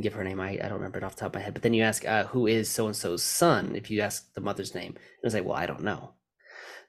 [0.00, 0.40] give her name.
[0.40, 1.54] I, I don't remember it off the top of my head.
[1.54, 3.74] But then you ask, uh, who is so and so's son?
[3.74, 6.12] If you ask the mother's name, and it's like, well, I don't know.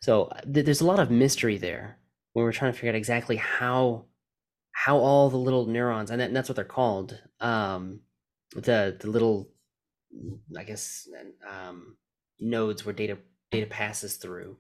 [0.01, 1.97] So th- there's a lot of mystery there
[2.33, 4.05] when we're trying to figure out exactly how
[4.85, 7.19] how all the little neurons and, that, and that's what they're called.
[7.41, 7.99] Um,
[8.55, 9.49] the the little,
[10.57, 11.05] I guess,
[11.45, 11.97] um,
[12.39, 13.17] nodes where data
[13.51, 14.55] data passes through.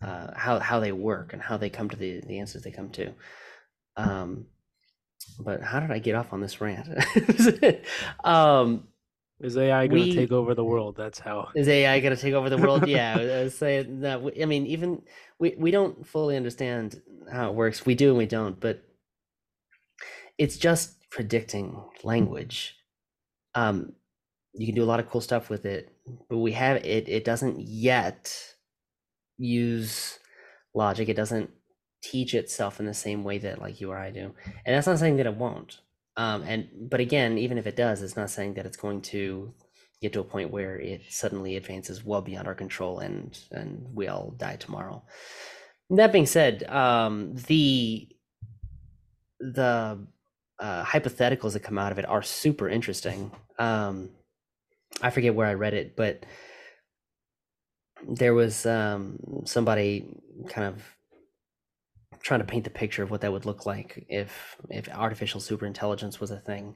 [0.00, 2.88] Uh, how how they work and how they come to the the answers they come
[2.92, 3.12] to.
[3.98, 4.46] Um,
[5.38, 6.88] but how did I get off on this rant?
[8.24, 8.88] um,
[9.40, 10.96] Is AI going to take over the world?
[10.96, 11.48] That's how.
[11.54, 12.88] is AI going to take over the world?
[12.88, 14.32] Yeah, I was that.
[14.40, 15.02] I mean, even
[15.38, 17.84] we we don't fully understand how it works.
[17.84, 18.82] We do and we don't, but
[20.40, 22.74] it's just predicting language.
[23.54, 23.92] Um,
[24.54, 25.94] you can do a lot of cool stuff with it,
[26.30, 27.08] but we have it.
[27.08, 28.34] It doesn't yet
[29.36, 30.18] use
[30.74, 31.10] logic.
[31.10, 31.50] It doesn't
[32.02, 34.34] teach itself in the same way that like you or I do,
[34.64, 35.82] and that's not saying that it won't.
[36.16, 39.52] Um, and but again, even if it does, it's not saying that it's going to
[40.00, 44.08] get to a point where it suddenly advances well beyond our control and and we
[44.08, 45.04] all die tomorrow.
[45.90, 48.08] That being said, um, the
[49.38, 50.06] the
[50.60, 53.32] uh, hypotheticals that come out of it are super interesting.
[53.58, 54.10] Um,
[55.02, 56.24] I forget where I read it, but
[58.06, 60.06] there was um, somebody
[60.48, 60.82] kind of
[62.22, 66.20] trying to paint the picture of what that would look like if if artificial superintelligence
[66.20, 66.74] was a thing,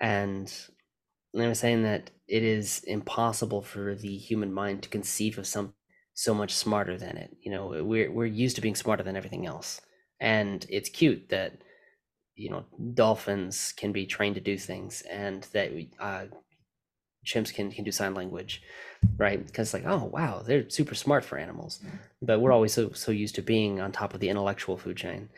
[0.00, 0.52] and
[1.34, 5.74] they were saying that it is impossible for the human mind to conceive of some
[6.14, 7.36] so much smarter than it.
[7.42, 9.80] You know, we're we're used to being smarter than everything else,
[10.20, 11.58] and it's cute that
[12.36, 12.64] you know
[12.94, 16.26] dolphins can be trained to do things, and that uh,
[17.26, 18.62] chimps can can do sign language,
[19.16, 19.44] right?
[19.44, 21.80] Because like, oh wow, they're super smart for animals,
[22.22, 25.30] but we're always so so used to being on top of the intellectual food chain.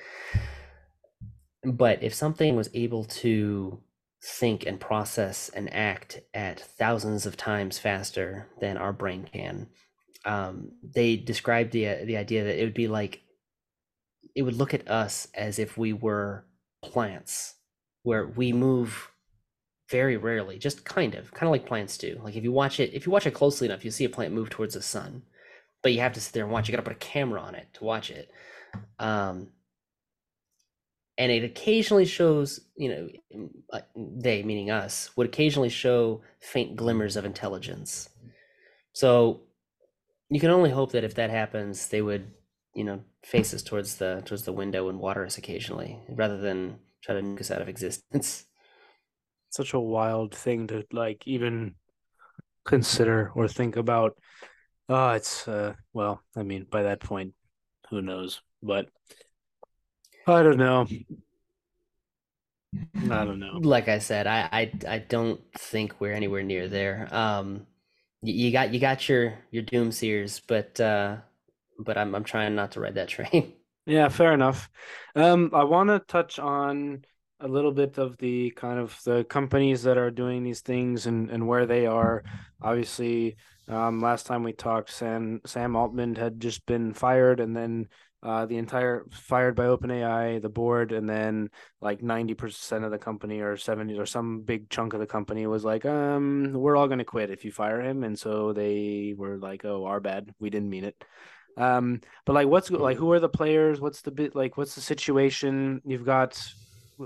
[1.65, 3.81] But if something was able to
[4.23, 9.69] think and process and act at thousands of times faster than our brain can,
[10.25, 13.23] um, they described the the idea that it would be like
[14.35, 16.45] it would look at us as if we were
[16.83, 17.55] plants,
[18.03, 19.13] where we move
[19.91, 22.21] very rarely, just kind of, kind of like plants do.
[22.23, 24.35] Like if you watch it, if you watch it closely enough, you see a plant
[24.35, 25.23] move towards the sun,
[25.83, 26.69] but you have to sit there and watch.
[26.69, 28.31] You got to put a camera on it to watch it.
[28.99, 29.49] Um,
[31.17, 33.09] and it occasionally shows, you know,
[33.97, 38.09] they meaning us would occasionally show faint glimmers of intelligence.
[38.93, 39.41] So
[40.31, 42.31] you can only hope that if that happens, they would,
[42.79, 47.17] you know, faces towards the towards the window and water us occasionally, rather than try
[47.17, 48.47] to nuke us out of existence.
[49.51, 51.75] such a wild thing to like even
[52.65, 54.17] consider or think about.
[54.89, 57.35] Oh, it's uh well, I mean, by that point,
[57.91, 58.43] who knows?
[58.63, 58.89] But
[60.29, 60.87] I don't know.
[63.11, 63.59] I don't know.
[63.61, 67.09] Like I said, I I, I don't think we're anywhere near there.
[67.11, 67.67] Um,
[68.23, 71.17] you got you got your your doomsayers, but uh,
[71.79, 73.55] but I'm I'm trying not to ride that train.
[73.87, 74.69] Yeah, fair enough.
[75.15, 77.05] Um, I want to touch on
[77.41, 81.31] a little bit of the kind of the companies that are doing these things and,
[81.31, 82.25] and where they are.
[82.61, 83.37] Obviously,
[83.69, 87.89] um, last time we talked, Sam Sam Altman had just been fired, and then
[88.23, 91.51] uh, the entire fired by OpenAI, the board, and then
[91.81, 95.47] like ninety percent of the company or seventy or some big chunk of the company
[95.47, 99.39] was like, um, we're all gonna quit if you fire him, and so they were
[99.39, 101.05] like, oh, our bad, we didn't mean it.
[101.59, 103.81] Um, but like, what's like, who are the players?
[103.81, 104.57] What's the bit like?
[104.57, 105.83] What's the situation?
[105.85, 106.41] You've got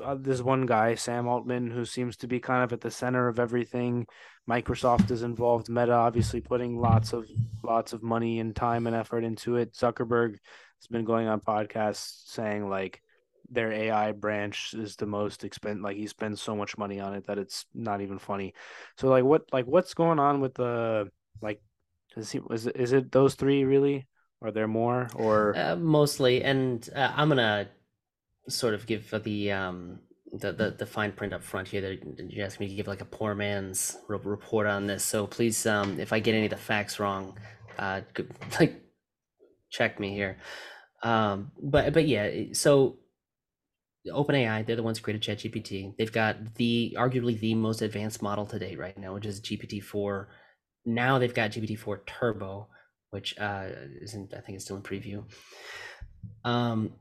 [0.05, 3.29] uh, this one guy, Sam Altman, who seems to be kind of at the center
[3.29, 4.07] of everything.
[4.49, 5.71] Microsoft is involved.
[5.71, 7.27] Meta, obviously, putting lots of
[7.63, 9.73] lots of money and time and effort into it.
[9.73, 13.01] Zuckerberg has been going on podcasts saying like
[13.51, 15.83] their AI branch is the most expensive.
[15.83, 18.55] Like he spends so much money on it that it's not even funny.
[18.99, 21.63] So like, what like what's going on with the like?
[22.17, 24.07] Is he is it, is it those three really?
[24.43, 26.43] Are there more or uh, mostly?
[26.43, 27.69] And uh, I'm gonna
[28.49, 30.01] sort of give the um
[30.33, 33.01] the, the the fine print up front here that you asked me to give like
[33.01, 35.05] a poor man's report on this.
[35.05, 37.39] So please, um, if I get any of the facts wrong,
[37.79, 38.01] uh,
[38.61, 38.83] like
[39.71, 40.39] check me here.
[41.03, 42.97] Um, but but yeah, so
[44.09, 45.97] OpenAI, they're the ones who created ChatGPT.
[45.97, 50.27] They've got the arguably the most advanced model to date right now, which is GPT-4.
[50.85, 52.69] Now they've got GPT-4 Turbo,
[53.13, 53.69] which uh,
[54.01, 55.25] isn't I think it's still in preview.
[56.45, 56.95] Um,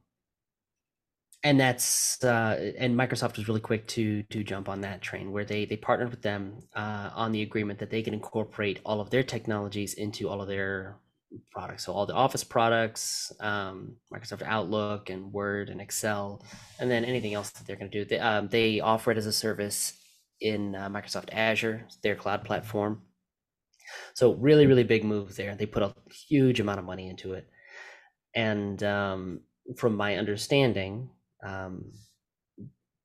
[1.43, 5.45] and that's uh, and Microsoft was really quick to to jump on that train where
[5.45, 9.09] they they partnered with them uh, on the agreement that they can incorporate all of
[9.09, 10.97] their technologies into all of their
[11.51, 11.85] products.
[11.85, 16.43] So all the Office products, um, Microsoft Outlook and Word and Excel,
[16.79, 18.05] and then anything else that they're going to do.
[18.05, 19.93] They um, they offer it as a service
[20.41, 23.01] in uh, Microsoft Azure, their cloud platform.
[24.13, 25.55] So really really big move there.
[25.55, 25.93] They put a
[26.27, 27.47] huge amount of money into it,
[28.35, 29.41] and um,
[29.77, 31.09] from my understanding
[31.43, 31.91] um,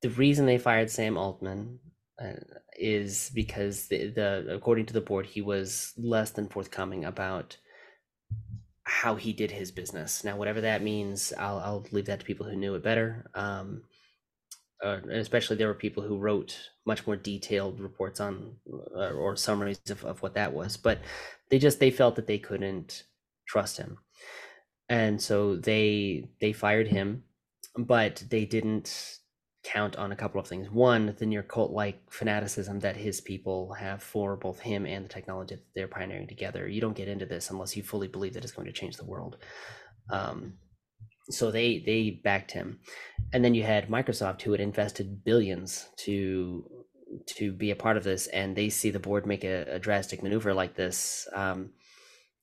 [0.03, 1.79] the reason they fired Sam Altman
[2.23, 2.35] uh,
[2.79, 7.57] is because the, the according to the board he was less than forthcoming about
[8.85, 10.23] how he did his business.
[10.23, 13.31] Now, whatever that means, I'll I'll leave that to people who knew it better.
[13.35, 13.83] Um,
[14.85, 18.57] uh, especially there were people who wrote much more detailed reports on
[18.95, 21.01] uh, or summaries of, of what that was, but
[21.51, 23.05] they just they felt that they couldn't
[23.49, 23.99] trust him,
[24.89, 27.25] and so they they fired him
[27.77, 29.19] but they didn't
[29.63, 30.71] count on a couple of things.
[30.71, 35.09] One, the near cult like fanaticism that his people have for both him and the
[35.09, 36.69] technology that they're pioneering together.
[36.69, 39.05] You don't get into this unless you fully believe that it's going to change the
[39.05, 39.39] world.
[40.11, 40.55] Um,
[41.31, 42.81] so they they backed him,
[43.33, 46.65] and then you had Microsoft who had invested billions to
[47.27, 50.23] to be a part of this, and they see the board make a, a drastic
[50.23, 51.29] maneuver like this.
[51.33, 51.71] Um,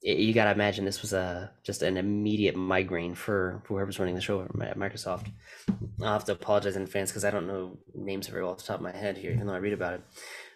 [0.01, 4.21] you got to imagine this was a just an immediate migraine for whoever's running the
[4.21, 5.27] show at Microsoft.
[6.01, 8.63] I'll have to apologize in advance because I don't know names very well off the
[8.63, 10.01] top of my head here, even though I read about it.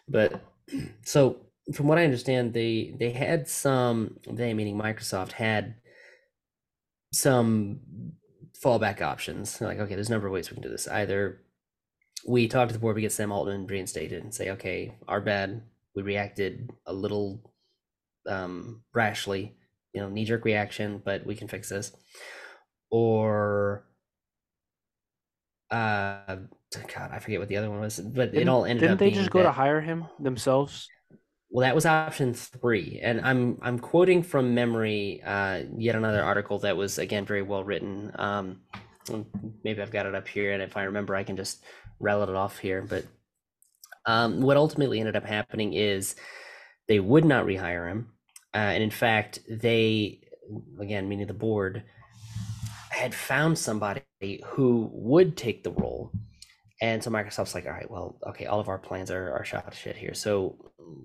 [0.10, 0.42] But
[1.04, 1.38] so
[1.74, 5.76] from what I understand, they they had some they meaning Microsoft had
[7.12, 7.80] some
[8.64, 9.60] fallback options.
[9.62, 10.88] Like, okay, there's a number of ways we can do this.
[10.88, 11.42] Either
[12.26, 15.62] we talk to the board, we get Sam Altman reinstated and say, okay, our bad.
[15.96, 17.52] We reacted a little
[18.28, 19.56] um, rashly,
[19.94, 21.92] you know, knee jerk reaction, but we can fix this.
[22.92, 23.88] Or,
[25.72, 26.36] uh,
[26.94, 29.00] God, I forget what the other one was, but didn't, it all ended didn't up.
[29.00, 30.88] they just go that, to hire him themselves?
[31.50, 36.60] Well, that was option three, and I'm I'm quoting from memory uh, yet another article
[36.60, 38.12] that was again very well written.
[38.16, 38.62] Um,
[39.64, 41.64] maybe I've got it up here, and if I remember, I can just
[42.00, 42.82] rattle it off here.
[42.82, 43.06] But
[44.06, 46.16] um, what ultimately ended up happening is
[46.88, 48.10] they would not rehire him.
[48.54, 50.22] Uh, and in fact, they,
[50.80, 51.84] again, meaning the board,
[52.90, 54.02] had found somebody
[54.46, 56.12] who would take the role.
[56.82, 59.70] And so Microsoft's like, all right, well, okay, all of our plans are, are shot
[59.70, 60.14] to shit here.
[60.14, 60.56] So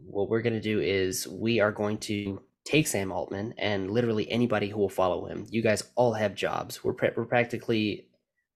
[0.07, 4.31] what we're going to do is we are going to take Sam Altman and literally
[4.31, 5.47] anybody who will follow him.
[5.51, 6.85] You guys all have jobs.
[6.85, 8.09] We're, we're practically,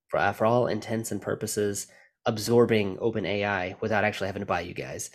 [0.08, 1.86] for, uh, for all intents and purposes,
[2.26, 5.10] absorbing OpenAI without actually having to buy you guys.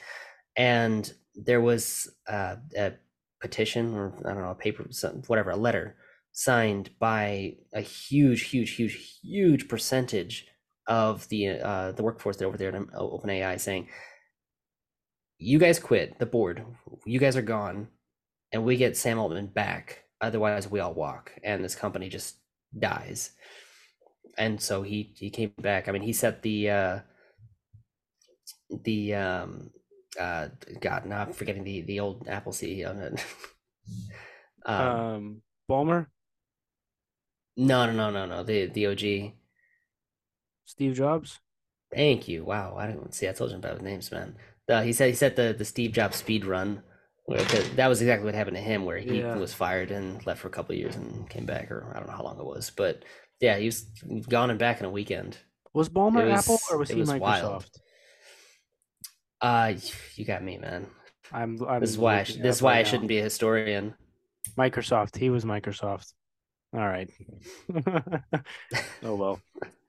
[0.56, 2.94] And there was uh, a
[3.40, 4.86] petition or I don't know, a paper,
[5.28, 5.96] whatever, a letter
[6.34, 10.48] signed by a huge, huge, huge, huge percentage
[10.92, 13.88] of the uh, the workforce that over there at OpenAI saying
[15.38, 16.66] you guys quit the board,
[17.06, 17.88] you guys are gone,
[18.52, 20.04] and we get Sam Altman back.
[20.20, 22.36] Otherwise, we all walk, and this company just
[22.78, 23.32] dies.
[24.38, 25.88] And so he he came back.
[25.88, 27.00] I mean, he set the uh,
[28.84, 29.72] the um
[30.20, 30.50] uh
[30.82, 32.92] God, now I'm forgetting the the old Apple CEO.
[34.66, 36.08] um, um Ballmer.
[37.56, 38.44] No, no, no, no, no.
[38.44, 39.41] The the OG.
[40.72, 41.40] Steve Jobs.
[41.94, 42.46] Thank you.
[42.46, 43.28] Wow, I don't see.
[43.28, 44.36] I told you about with names, man.
[44.68, 46.82] He said he set the the Steve Jobs speed run.
[47.26, 49.36] Where that was exactly what happened to him, where he yeah.
[49.36, 52.16] was fired and left for a couple years and came back, or I don't know
[52.16, 53.04] how long it was, but
[53.42, 53.82] yeah, he was
[54.30, 55.38] gone and back in a weekend.
[55.74, 57.20] Was Ballmer was, Apple or was he was Microsoft?
[57.20, 57.66] Wild.
[59.42, 59.74] Uh,
[60.16, 60.88] you got me, man.
[61.32, 61.62] I'm.
[61.68, 62.20] I'm this is why.
[62.20, 63.94] I sh- this is why I shouldn't be a historian.
[64.58, 65.18] Microsoft.
[65.18, 66.14] He was Microsoft.
[66.74, 67.10] All right.
[69.04, 69.42] oh well.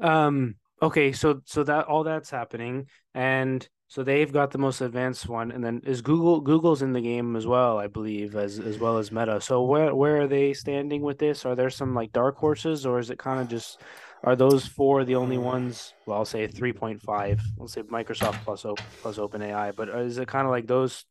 [0.00, 0.56] Um.
[0.80, 1.12] Okay.
[1.12, 5.62] So so that all that's happening, and so they've got the most advanced one, and
[5.62, 9.12] then is Google Google's in the game as well, I believe, as as well as
[9.12, 9.40] Meta.
[9.40, 11.44] So where where are they standing with this?
[11.44, 13.80] Are there some like dark horses, or is it kind of just
[14.24, 15.92] are those four the only ones?
[16.06, 17.40] Well, I'll say three point five.
[17.60, 18.64] I'll say Microsoft plus
[19.02, 21.04] plus OpenAI, but is it kind of like those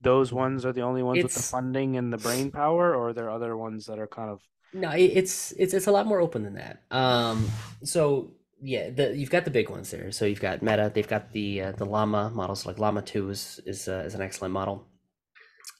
[0.00, 3.10] those ones are the only ones it's, with the funding and the brain power, or
[3.10, 4.40] are there other ones that are kind of
[4.72, 4.90] no?
[4.90, 6.82] It's it's it's a lot more open than that.
[6.90, 7.48] Um,
[7.84, 10.12] so yeah, the, you've got the big ones there.
[10.12, 10.90] So you've got Meta.
[10.94, 12.64] They've got the uh, the Llama models.
[12.64, 14.86] Like Llama Two is is uh, is an excellent model.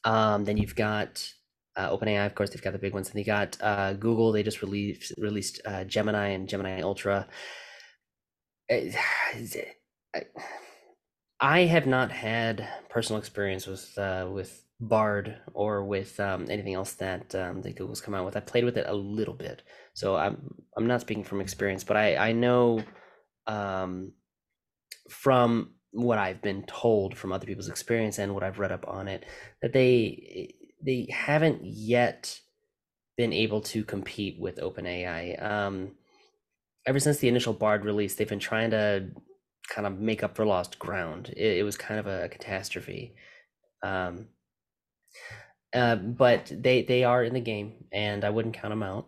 [0.05, 1.33] Um, then you've got
[1.77, 2.27] uh, OpenAI.
[2.27, 3.09] Of course, they've got the big ones.
[3.09, 4.33] And they got uh, Google.
[4.33, 7.29] They just released released uh, Gemini and Gemini Ultra.
[11.41, 16.95] I have not had personal experience with uh, with Bard or with um, anything else
[16.95, 18.37] that um, that Google's come out with.
[18.37, 19.63] I played with it a little bit,
[19.95, 22.83] so I'm I'm not speaking from experience, but I I know
[23.47, 24.13] um,
[25.09, 29.07] from what I've been told from other people's experience and what I've read up on
[29.07, 29.25] it
[29.61, 32.41] that they they haven't yet
[33.17, 35.41] been able to compete with OpenAI.
[35.41, 35.93] Um,
[36.87, 39.11] ever since the initial Bard release, they've been trying to
[39.69, 41.33] kind of make up for lost ground.
[41.37, 43.15] It, it was kind of a catastrophe.
[43.85, 44.27] Um,
[45.75, 49.07] uh, but they they are in the game, and I wouldn't count them out.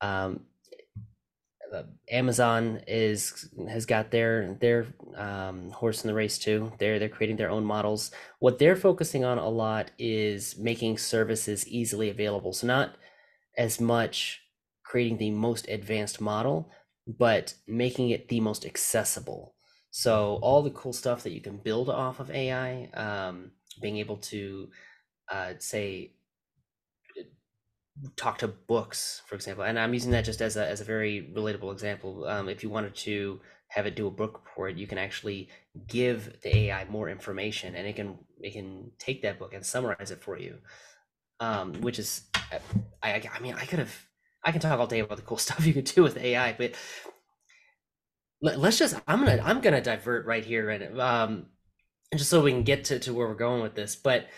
[0.00, 0.40] Um,
[1.72, 4.86] uh, Amazon is has got their their
[5.16, 6.72] um, horse in the race too.
[6.78, 8.10] They're they're creating their own models.
[8.38, 12.52] What they're focusing on a lot is making services easily available.
[12.52, 12.96] So not
[13.56, 14.42] as much
[14.84, 16.70] creating the most advanced model,
[17.06, 19.54] but making it the most accessible.
[19.90, 24.16] So all the cool stuff that you can build off of AI, um, being able
[24.16, 24.68] to
[25.30, 26.12] uh, say
[28.16, 31.30] talk to books, for example, and I'm using that just as a as a very
[31.34, 32.26] relatable example.
[32.26, 35.48] Um, if you wanted to have it do a book report, you can actually
[35.86, 40.10] give the AI more information, and it can it can take that book and summarize
[40.10, 40.58] it for you.
[41.40, 42.22] Um, which is,
[43.02, 43.94] I I mean, I could have
[44.44, 46.72] I can talk all day about the cool stuff you can do with AI, but
[48.42, 51.46] let, us just I'm gonna I'm gonna divert right here and um,
[52.14, 54.28] just so we can get to to where we're going with this, but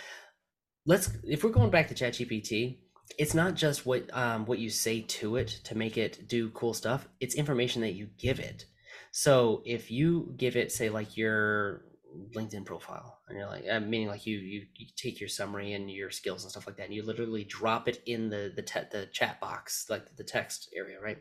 [0.87, 2.79] let's if we're going back to ChatGPT,
[3.19, 6.75] it's not just what um, what you say to it to make it do cool
[6.75, 7.09] stuff.
[7.21, 8.65] It's information that you give it.
[9.11, 11.83] So if you give it, say, like your
[12.35, 15.91] LinkedIn profile, and you're like, uh, meaning like you, you you take your summary and
[15.91, 18.89] your skills and stuff like that, and you literally drop it in the the te-
[18.91, 21.19] the chat box, like the text area, right?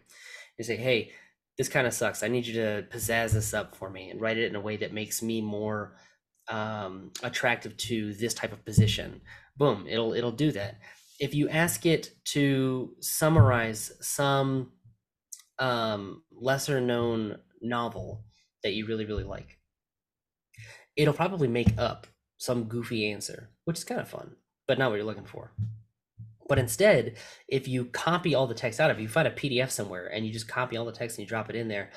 [0.57, 1.11] You say, hey,
[1.57, 2.23] this kind of sucks.
[2.23, 4.77] I need you to pizzazz this up for me and write it in a way
[4.77, 5.95] that makes me more
[6.47, 9.21] um, attractive to this type of position
[9.61, 10.79] boom it'll it'll do that
[11.19, 14.71] if you ask it to summarize some
[15.59, 18.23] um, lesser known novel
[18.63, 19.59] that you really really like
[20.95, 22.07] it'll probably make up
[22.37, 24.35] some goofy answer which is kind of fun
[24.67, 25.51] but not what you're looking for
[26.49, 27.15] but instead
[27.47, 30.25] if you copy all the text out of it you find a pdf somewhere and
[30.25, 31.91] you just copy all the text and you drop it in there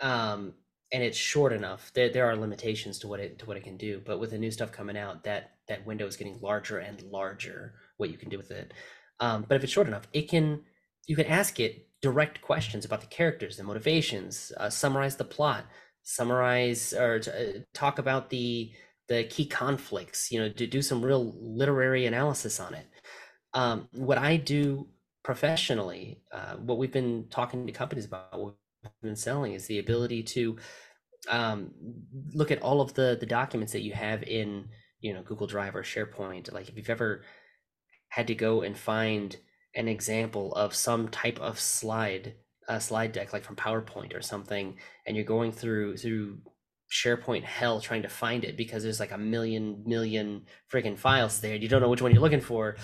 [0.00, 0.52] um,
[0.92, 1.90] and it's short enough.
[1.94, 4.38] There there are limitations to what it to what it can do, but with the
[4.38, 7.74] new stuff coming out, that that window is getting larger and larger.
[7.96, 8.72] What you can do with it,
[9.20, 10.62] um, but if it's short enough, it can
[11.06, 15.64] you can ask it direct questions about the characters, the motivations, uh, summarize the plot,
[16.02, 18.72] summarize or uh, talk about the
[19.08, 20.30] the key conflicts.
[20.30, 22.86] You know, to do some real literary analysis on it.
[23.54, 24.88] Um, what I do
[25.22, 29.78] professionally, uh, what we've been talking to companies about, what we've been selling, is the
[29.78, 30.56] ability to
[31.30, 31.70] um,
[32.34, 34.68] look at all of the the documents that you have in
[35.02, 36.52] you know Google Drive or SharePoint.
[36.52, 37.22] Like if you've ever
[38.08, 39.36] had to go and find
[39.74, 42.34] an example of some type of slide
[42.68, 44.76] a slide deck like from PowerPoint or something,
[45.06, 46.38] and you're going through through
[46.90, 51.56] SharePoint hell trying to find it because there's like a million million freaking files there
[51.56, 52.76] you don't know which one you're looking for.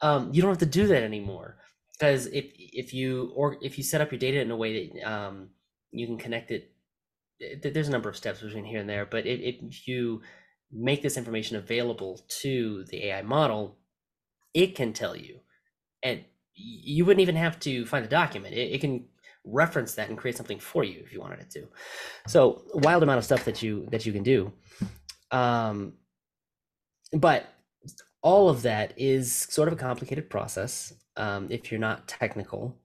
[0.00, 1.58] Um, you don't have to do that anymore
[1.92, 5.10] because if if you or if you set up your data in a way that
[5.10, 5.50] um,
[5.90, 6.72] you can connect it,
[7.62, 9.06] there's a number of steps between here and there.
[9.06, 10.22] But if you
[10.72, 13.76] make this information available to the AI model,
[14.54, 15.40] it can tell you,
[16.02, 18.54] and you wouldn't even have to find the document.
[18.54, 19.04] It, it can
[19.44, 21.68] reference that and create something for you if you wanted it to.
[22.26, 24.52] So wild amount of stuff that you that you can do.
[25.30, 25.94] Um,
[27.12, 27.46] but
[28.22, 32.76] all of that is sort of a complicated process um, if you're not technical.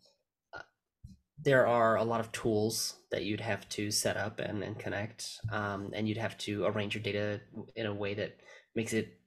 [1.43, 5.39] There are a lot of tools that you'd have to set up and, and connect,
[5.51, 7.41] um, and you'd have to arrange your data
[7.75, 8.37] in a way that
[8.75, 9.19] makes it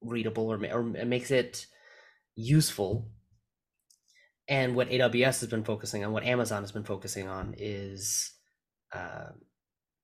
[0.00, 1.66] readable or, or makes it
[2.34, 3.10] useful
[4.48, 8.32] and what AWS has been focusing on, what Amazon has been focusing on, is
[8.92, 9.28] uh,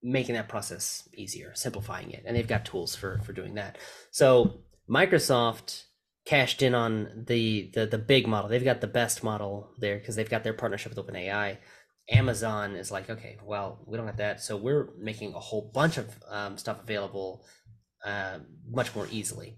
[0.03, 3.79] making that process easier, simplifying it, and they've got tools for for doing that.
[4.11, 5.85] So Microsoft
[6.29, 8.51] cashed in on the the the big model.
[8.51, 11.57] They've got the best model there because they've got their partnership with OpenAI.
[12.11, 15.97] Amazon is like, okay, well, we don't have that, so we're making a whole bunch
[15.97, 17.47] of um, stuff available
[18.05, 18.39] uh,
[18.70, 19.57] much more easily,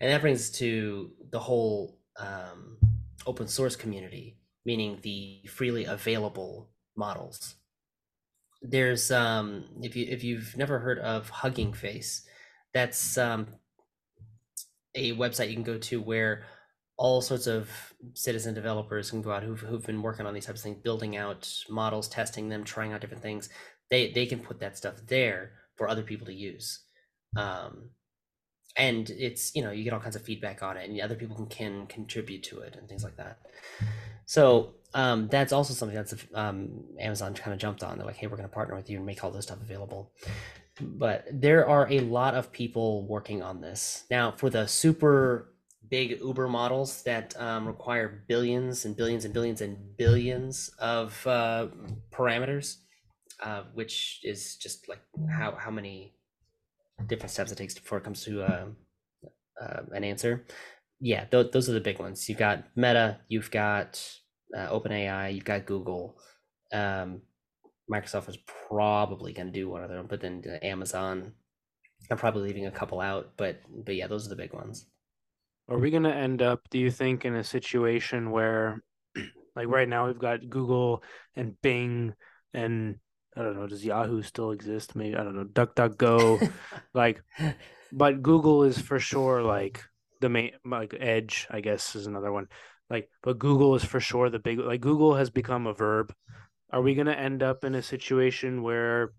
[0.00, 2.78] and that brings to the whole um,
[3.26, 7.54] open source community, meaning the freely available models.
[8.62, 12.26] There's um, if you if you've never heard of Hugging Face,
[12.72, 13.48] that's um,
[14.94, 16.44] a website you can go to where
[16.96, 17.68] all sorts of
[18.14, 21.16] citizen developers can go out who've, who've been working on these types of things, building
[21.16, 23.48] out models, testing them, trying out different things.
[23.90, 26.80] They they can put that stuff there for other people to use.
[27.36, 27.90] Um,
[28.78, 31.36] and it's you know you get all kinds of feedback on it and other people
[31.36, 33.40] can, can contribute to it and things like that
[34.24, 38.26] so um, that's also something that's um, amazon kind of jumped on they're like hey
[38.26, 40.12] we're going to partner with you and make all this stuff available
[40.80, 45.52] but there are a lot of people working on this now for the super
[45.88, 51.66] big uber models that um, require billions and billions and billions and billions of uh,
[52.12, 52.76] parameters
[53.42, 55.00] uh, which is just like
[55.30, 56.14] how how many
[57.06, 58.66] different steps it takes before it comes to uh,
[59.60, 60.44] uh, an answer.
[61.00, 62.28] Yeah, th- those are the big ones.
[62.28, 64.02] You've got Meta, you've got
[64.56, 66.18] uh, OpenAI, you've got Google.
[66.72, 67.22] Um,
[67.90, 71.32] Microsoft is probably going to do one of them, but then Amazon.
[72.10, 74.86] I'm probably leaving a couple out, but but yeah, those are the big ones.
[75.68, 78.82] Are we going to end up, do you think, in a situation where,
[79.56, 81.02] like right now, we've got Google
[81.36, 82.14] and Bing
[82.54, 82.96] and
[83.36, 84.96] I don't know, does Yahoo still exist?
[84.96, 86.50] Maybe I don't know, DuckDuckGo,
[86.94, 87.22] like,
[87.92, 89.84] but Google is for sure like
[90.20, 92.48] the main, like Edge, I guess is another one.
[92.90, 96.14] Like, but Google is for sure the big, like Google has become a verb.
[96.70, 99.12] Are we going to end up in a situation where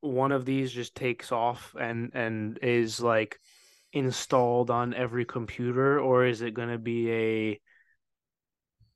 [0.00, 3.38] one of these just takes off and and is like
[3.92, 7.60] installed on every computer, or is it going to be a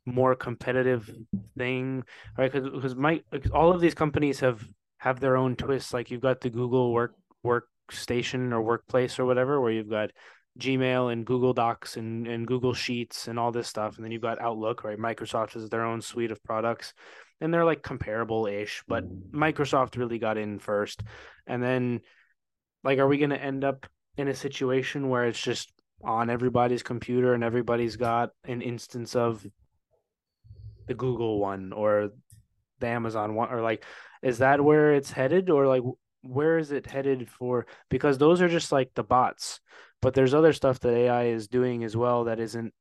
[0.06, 1.10] more competitive
[1.56, 2.04] thing,
[2.36, 2.52] right?
[2.52, 3.22] Because my
[3.52, 4.66] all of these companies have
[4.98, 5.92] have their own twists.
[5.92, 7.14] Like you've got the Google work
[7.44, 10.10] workstation or workplace or whatever, where you've got
[10.58, 13.96] Gmail and Google Docs and, and Google Sheets and all this stuff.
[13.96, 14.98] And then you've got Outlook, right?
[14.98, 16.94] Microsoft has their own suite of products
[17.40, 21.02] and they're like comparable ish, but Microsoft really got in first.
[21.46, 22.00] And then,
[22.84, 23.86] like, are we going to end up
[24.16, 29.44] in a situation where it's just on everybody's computer and everybody's got an instance of
[30.86, 32.10] the Google one or
[32.80, 33.84] the Amazon one or like
[34.22, 35.82] is that where it's headed or like
[36.22, 39.60] where is it headed for because those are just like the bots
[40.04, 42.74] but there's other stuff that AI is doing as well that isn't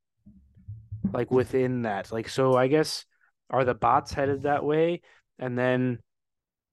[1.13, 3.05] like within that like so I guess
[3.49, 5.01] are the bots headed that way
[5.39, 5.99] and then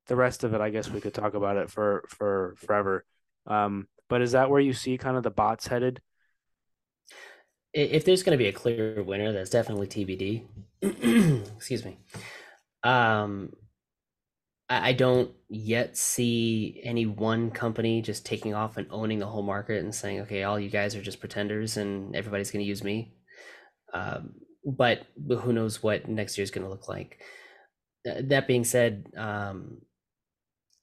[0.09, 3.05] the rest of it I guess we could talk about it for for forever
[3.47, 6.01] um but is that where you see kind of the bots headed
[7.73, 10.43] if there's going to be a clear winner, that's definitely TBD.
[11.57, 11.99] Excuse me.
[12.83, 13.53] Um,
[14.71, 19.83] I, don't yet see any one company just taking off and owning the whole market
[19.83, 23.13] and saying, "Okay, all you guys are just pretenders, and everybody's going to use me."
[23.93, 24.35] Um,
[24.65, 27.21] but, but who knows what next year is going to look like?
[28.05, 29.83] That being said, um,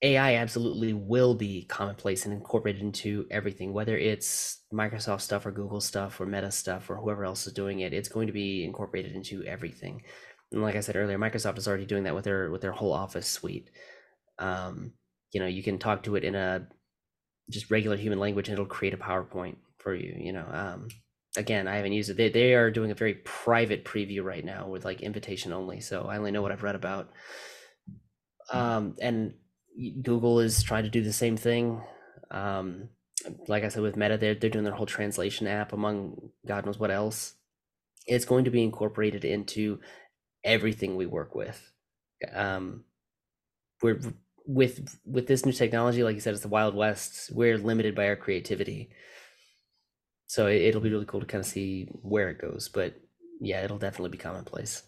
[0.04, 5.82] AI absolutely will be commonplace and incorporated into everything, whether it's Microsoft stuff or Google
[5.82, 7.94] stuff or Meta stuff or whoever else is doing it.
[7.94, 10.04] It's going to be incorporated into everything.
[10.52, 12.94] And like I said earlier, Microsoft is already doing that with their with their whole
[12.94, 13.70] Office suite.
[14.40, 14.94] Um,
[15.32, 16.68] you know, you can talk to it in a
[17.50, 20.16] just regular human language, and it'll create a PowerPoint for you.
[20.18, 20.88] You know, um,
[21.38, 22.18] again, I haven't used it.
[22.18, 26.06] They they are doing a very private preview right now with like invitation only, so
[26.06, 27.10] I only know what I've read about.
[28.52, 29.34] Um, and
[30.02, 31.82] Google is trying to do the same thing.
[32.32, 32.90] Um,
[33.48, 36.80] like I said with Meta, they're they're doing their whole translation app among God knows
[36.80, 37.34] what else.
[38.06, 39.80] It's going to be incorporated into
[40.48, 41.72] everything we work with.
[42.34, 42.86] Um,
[43.84, 44.00] we're
[44.48, 47.30] with with this new technology, like you said, it's the Wild West.
[47.32, 48.90] We're limited by our creativity,
[50.26, 52.70] so it, it'll be really cool to kind of see where it goes.
[52.70, 52.96] But
[53.40, 54.84] yeah, it'll definitely be commonplace.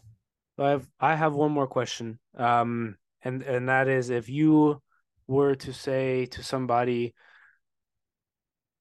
[0.57, 2.19] I have I have one more question.
[2.35, 4.81] Um, and and that is if you
[5.27, 7.13] were to say to somebody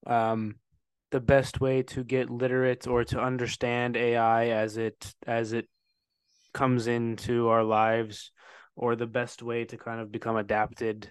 [0.07, 0.55] um
[1.11, 5.69] the best way to get literate or to understand AI as it as it
[6.59, 8.33] comes into our lives
[8.75, 11.09] or the best way to kind of become adapted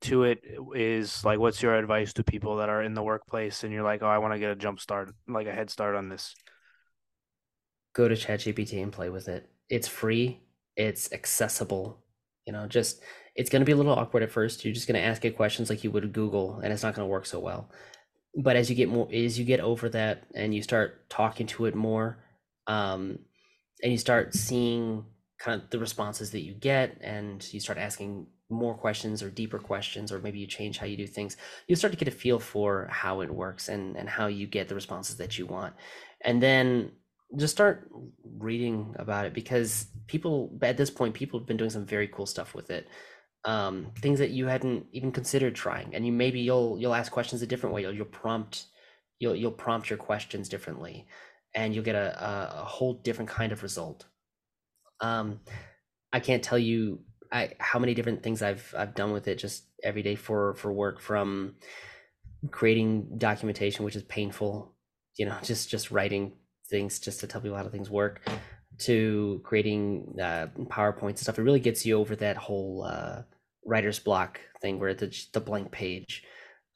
[0.00, 0.40] to it
[0.74, 4.02] is like what's your advice to people that are in the workplace and you're like
[4.02, 6.34] oh i want to get a jump start like a head start on this.
[7.94, 9.48] Go to chatgpt and play with it.
[9.68, 10.40] It's free.
[10.76, 12.02] It's accessible.
[12.46, 13.00] You know just
[13.34, 14.64] it's going to be a little awkward at first.
[14.64, 17.06] You're just going to ask it questions like you would google and it's not going
[17.06, 17.70] to work so well.
[18.36, 21.66] But as you get more as you get over that and you start talking to
[21.66, 22.18] it more
[22.66, 23.18] um
[23.84, 25.04] and you start seeing
[25.38, 29.58] kind of the responses that you get and you start asking more questions or deeper
[29.58, 31.36] questions or maybe you change how you do things
[31.66, 34.68] you start to get a feel for how it works and and how you get
[34.68, 35.74] the responses that you want.
[36.22, 36.92] And then
[37.36, 37.90] just start
[38.38, 42.26] reading about it because people at this point people have been doing some very cool
[42.26, 42.88] stuff with it.
[43.44, 47.42] Um, things that you hadn't even considered trying and you maybe you'll you'll ask questions
[47.42, 48.66] a different way you'll, you'll prompt
[49.18, 51.06] you'll you'll prompt your questions differently
[51.54, 54.06] and you'll get a, a, whole different kind of result
[55.00, 55.40] um,
[56.12, 57.00] I can't tell you
[57.32, 60.72] I, how many different things I've I've done with it just every day for for
[60.72, 61.56] work from
[62.50, 64.74] creating documentation, which is painful,
[65.16, 66.32] you know, just just writing
[66.70, 68.20] things just to tell people how things work,
[68.78, 71.38] to creating uh, PowerPoint stuff.
[71.38, 73.22] It really gets you over that whole uh,
[73.66, 76.22] writer's block thing where the the blank page,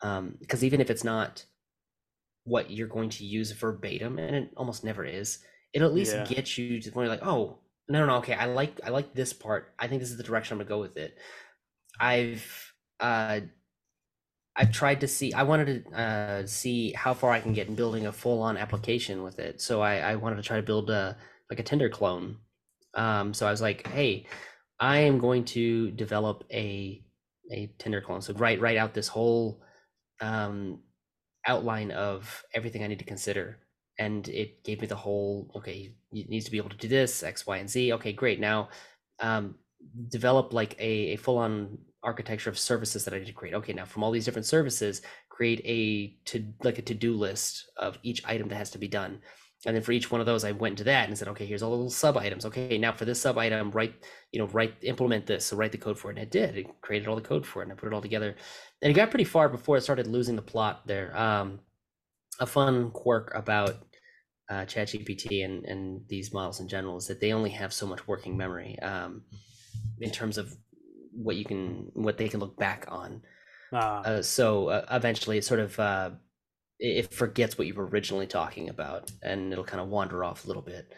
[0.01, 1.45] because um, even if it's not
[2.49, 5.39] what you're going to use verbatim, and it almost never is,
[5.73, 6.25] it'll at least yeah.
[6.25, 7.59] get you to the point where you're like, oh,
[7.89, 8.17] no, no, no.
[8.17, 9.73] Okay, I like I like this part.
[9.79, 11.17] I think this is the direction I'm gonna go with it.
[11.99, 13.41] I've uh,
[14.57, 15.33] I've tried to see.
[15.33, 18.57] I wanted to uh, see how far I can get in building a full on
[18.57, 19.61] application with it.
[19.61, 21.17] So I, I wanted to try to build a
[21.49, 22.37] like a Tinder clone.
[22.95, 24.27] Um, so I was like, hey,
[24.81, 27.03] I am going to develop a
[27.51, 28.21] a Tinder clone.
[28.21, 29.63] So write write out this whole
[30.21, 30.81] um,
[31.49, 33.59] outline of everything I need to consider.
[33.99, 37.23] And it gave me the whole okay it needs to be able to do this
[37.23, 37.93] x y and z.
[37.95, 38.39] Okay great.
[38.39, 38.69] Now
[39.19, 39.57] um,
[40.09, 43.55] develop like a, a full-on architecture of services that i need to create.
[43.55, 47.99] Okay now from all these different services create a to like a to-do list of
[48.03, 49.21] each item that has to be done
[49.67, 51.63] and then for each one of those i went into that and said okay here's
[51.63, 52.45] all the little sub items.
[52.47, 53.95] Okay now for this sub item write
[54.33, 55.47] you know write implement this.
[55.47, 56.57] So write the code for it and it did.
[56.57, 58.37] It created all the code for it and i put it all together.
[58.83, 61.17] And it got pretty far before it started losing the plot there.
[61.19, 61.61] Um,
[62.41, 63.77] a fun quirk about
[64.49, 68.07] uh, ChatGPT and and these models in general is that they only have so much
[68.07, 69.23] working memory um,
[70.01, 70.55] in terms of
[71.13, 73.23] what you can what they can look back on.
[73.73, 74.01] Ah.
[74.03, 76.11] Uh, so uh, eventually, it sort of uh,
[76.79, 80.49] it forgets what you were originally talking about, and it'll kind of wander off a
[80.49, 80.93] little bit.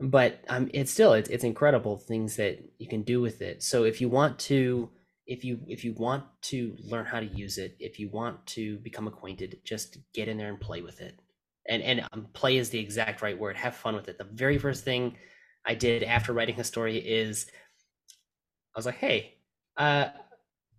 [0.00, 3.62] But um, it's still it's it's incredible things that you can do with it.
[3.62, 4.90] So if you want to
[5.26, 8.78] if you if you want to learn how to use it, if you want to
[8.78, 11.20] become acquainted, just get in there and play with it
[11.68, 13.56] and and um, play is the exact right word.
[13.56, 14.18] Have fun with it.
[14.18, 15.16] The very first thing
[15.64, 17.46] I did after writing a story is
[18.74, 19.34] I was like, hey,
[19.76, 20.08] uh,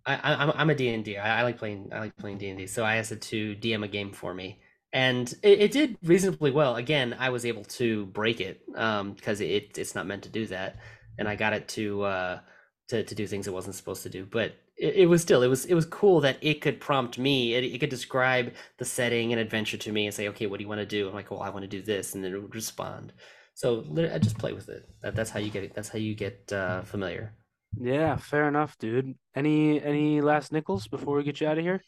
[0.06, 1.16] I, I'm I'm a D and D.
[1.16, 2.66] I like playing I like playing D and D.
[2.66, 4.60] So I asked it to DM a game for me,
[4.92, 6.76] and it, it did reasonably well.
[6.76, 10.46] Again, I was able to break it um, because it it's not meant to do
[10.48, 10.76] that,
[11.18, 12.40] and I got it to uh,
[12.88, 14.26] to to do things it wasn't supposed to do.
[14.26, 17.54] But it, it, was still it was it was cool that it could prompt me
[17.54, 20.64] it, it, could describe the setting and adventure to me and say okay what do
[20.64, 22.42] you want to do i'm like well i want to do this and then it
[22.42, 23.12] would respond
[23.54, 26.14] so i just play with it that, that's how you get it that's how you
[26.14, 27.32] get uh, familiar
[27.80, 31.82] yeah fair enough dude any any last nickels before we get you out of here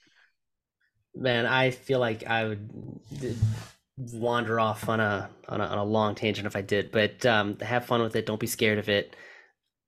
[1.14, 2.68] man i feel like i would
[4.12, 7.58] wander off on a on a, on a long tangent if i did but um
[7.60, 9.16] have fun with it don't be scared of it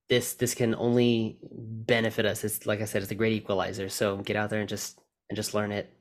[0.08, 2.44] this this can only benefit us.
[2.44, 3.88] It's like I said, it's a great equalizer.
[3.88, 4.98] So get out there and just
[5.28, 5.92] and just learn it.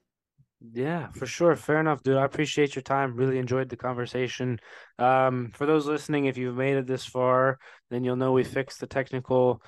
[0.74, 1.56] Yeah, for sure.
[1.56, 2.18] Fair enough, dude.
[2.18, 3.16] I appreciate your time.
[3.16, 4.60] Really enjoyed the conversation.
[4.98, 7.60] Um, for those listening, if you've made it this far,
[7.92, 9.62] then you'll know we fixed the technical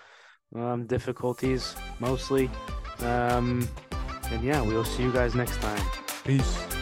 [0.55, 2.49] um, difficulties mostly.
[2.99, 3.67] Um,
[4.31, 5.83] and yeah, we'll see you guys next time.
[6.23, 6.78] Peace.